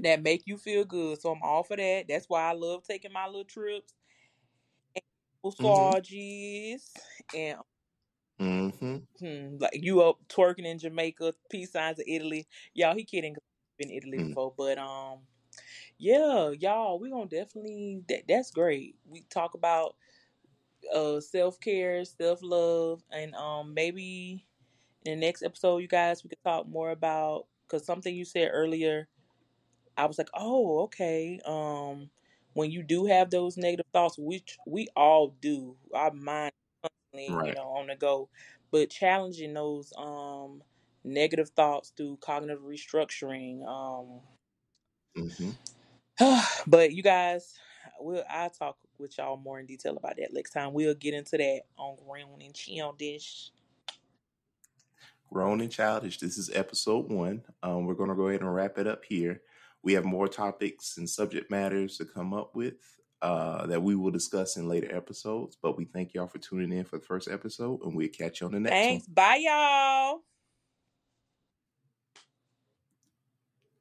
that 0.00 0.22
make 0.22 0.42
you 0.46 0.56
feel 0.56 0.84
good. 0.84 1.20
So 1.20 1.30
I'm 1.30 1.42
all 1.42 1.62
for 1.62 1.76
that. 1.76 2.06
That's 2.08 2.28
why 2.28 2.50
I 2.50 2.52
love 2.52 2.82
taking 2.82 3.12
my 3.12 3.26
little 3.26 3.44
trips 3.44 3.94
and 4.94 5.04
massages 5.44 6.90
mm-hmm. 7.32 7.62
and 8.40 8.72
mm-hmm. 8.80 8.96
hmm, 9.24 9.56
like 9.58 9.72
you 9.74 10.02
up 10.02 10.18
twerking 10.28 10.66
in 10.66 10.78
Jamaica, 10.78 11.34
peace 11.48 11.72
signs 11.72 11.98
of 11.98 12.06
Italy. 12.08 12.46
Y'all, 12.74 12.94
he 12.94 13.04
kidding. 13.04 13.36
Been 13.80 13.90
Italy 13.90 14.18
mm-hmm. 14.18 14.28
before, 14.28 14.52
but 14.56 14.78
um, 14.78 15.18
yeah, 15.98 16.50
y'all, 16.58 16.98
we 16.98 17.10
gonna 17.10 17.26
definitely. 17.26 18.02
That, 18.08 18.22
that's 18.28 18.50
great. 18.50 18.96
We 19.08 19.24
talk 19.30 19.54
about 19.54 19.96
uh 20.94 21.20
self 21.20 21.58
care, 21.60 22.04
self 22.04 22.40
love, 22.42 23.02
and 23.10 23.34
um 23.34 23.74
maybe 23.74 24.46
in 25.04 25.18
the 25.18 25.26
next 25.26 25.42
episode, 25.42 25.78
you 25.78 25.88
guys, 25.88 26.22
we 26.22 26.28
could 26.28 26.44
talk 26.44 26.68
more 26.68 26.90
about 26.90 27.46
because 27.66 27.86
something 27.86 28.14
you 28.14 28.24
said 28.24 28.50
earlier 28.52 29.08
I 30.00 30.06
was 30.06 30.18
like, 30.18 30.30
oh, 30.34 30.80
okay. 30.84 31.40
Um, 31.44 32.10
when 32.54 32.70
you 32.70 32.82
do 32.82 33.06
have 33.06 33.30
those 33.30 33.56
negative 33.56 33.86
thoughts, 33.92 34.16
which 34.18 34.58
we 34.66 34.88
all 34.96 35.34
do, 35.40 35.76
our 35.94 36.10
mind 36.12 36.52
constantly, 36.82 37.36
right. 37.36 37.48
you 37.48 37.54
know, 37.54 37.68
on 37.68 37.88
the 37.88 37.96
go, 37.96 38.28
but 38.70 38.90
challenging 38.90 39.52
those 39.52 39.92
um 39.98 40.62
negative 41.04 41.50
thoughts 41.50 41.92
through 41.96 42.18
cognitive 42.20 42.62
restructuring. 42.62 43.66
Um, 43.66 44.20
mm-hmm. 45.16 45.50
but 46.66 46.92
you 46.92 47.02
guys, 47.02 47.54
we'll 48.00 48.24
I'll 48.28 48.50
talk 48.50 48.76
with 48.98 49.16
y'all 49.18 49.36
more 49.36 49.60
in 49.60 49.66
detail 49.66 49.96
about 49.96 50.16
that 50.16 50.32
next 50.32 50.50
time. 50.50 50.72
We'll 50.72 50.94
get 50.94 51.14
into 51.14 51.36
that 51.38 51.62
on 51.78 51.96
Grown 52.04 52.42
and 52.42 52.54
Childish. 52.54 53.50
Grown 55.32 55.60
and 55.60 55.70
Childish. 55.70 56.18
This 56.18 56.38
is 56.38 56.50
episode 56.52 57.08
one. 57.08 57.42
Um, 57.62 57.86
we're 57.86 57.94
gonna 57.94 58.16
go 58.16 58.28
ahead 58.28 58.40
and 58.40 58.54
wrap 58.54 58.78
it 58.78 58.86
up 58.86 59.04
here. 59.04 59.42
We 59.82 59.94
have 59.94 60.04
more 60.04 60.28
topics 60.28 60.98
and 60.98 61.08
subject 61.08 61.50
matters 61.50 61.96
to 61.98 62.04
come 62.04 62.34
up 62.34 62.54
with 62.54 62.74
uh, 63.22 63.66
that 63.66 63.82
we 63.82 63.94
will 63.94 64.10
discuss 64.10 64.56
in 64.56 64.68
later 64.68 64.94
episodes. 64.94 65.56
But 65.60 65.78
we 65.78 65.84
thank 65.84 66.14
y'all 66.14 66.26
for 66.26 66.38
tuning 66.38 66.76
in 66.76 66.84
for 66.84 66.98
the 66.98 67.04
first 67.04 67.28
episode, 67.28 67.80
and 67.82 67.94
we'll 67.94 68.08
catch 68.08 68.40
you 68.40 68.46
on 68.46 68.52
the 68.52 68.60
next 68.60 68.74
Thanks. 68.74 69.06
one. 69.06 69.14
Bye, 69.14 69.40
y'all. 69.42 70.20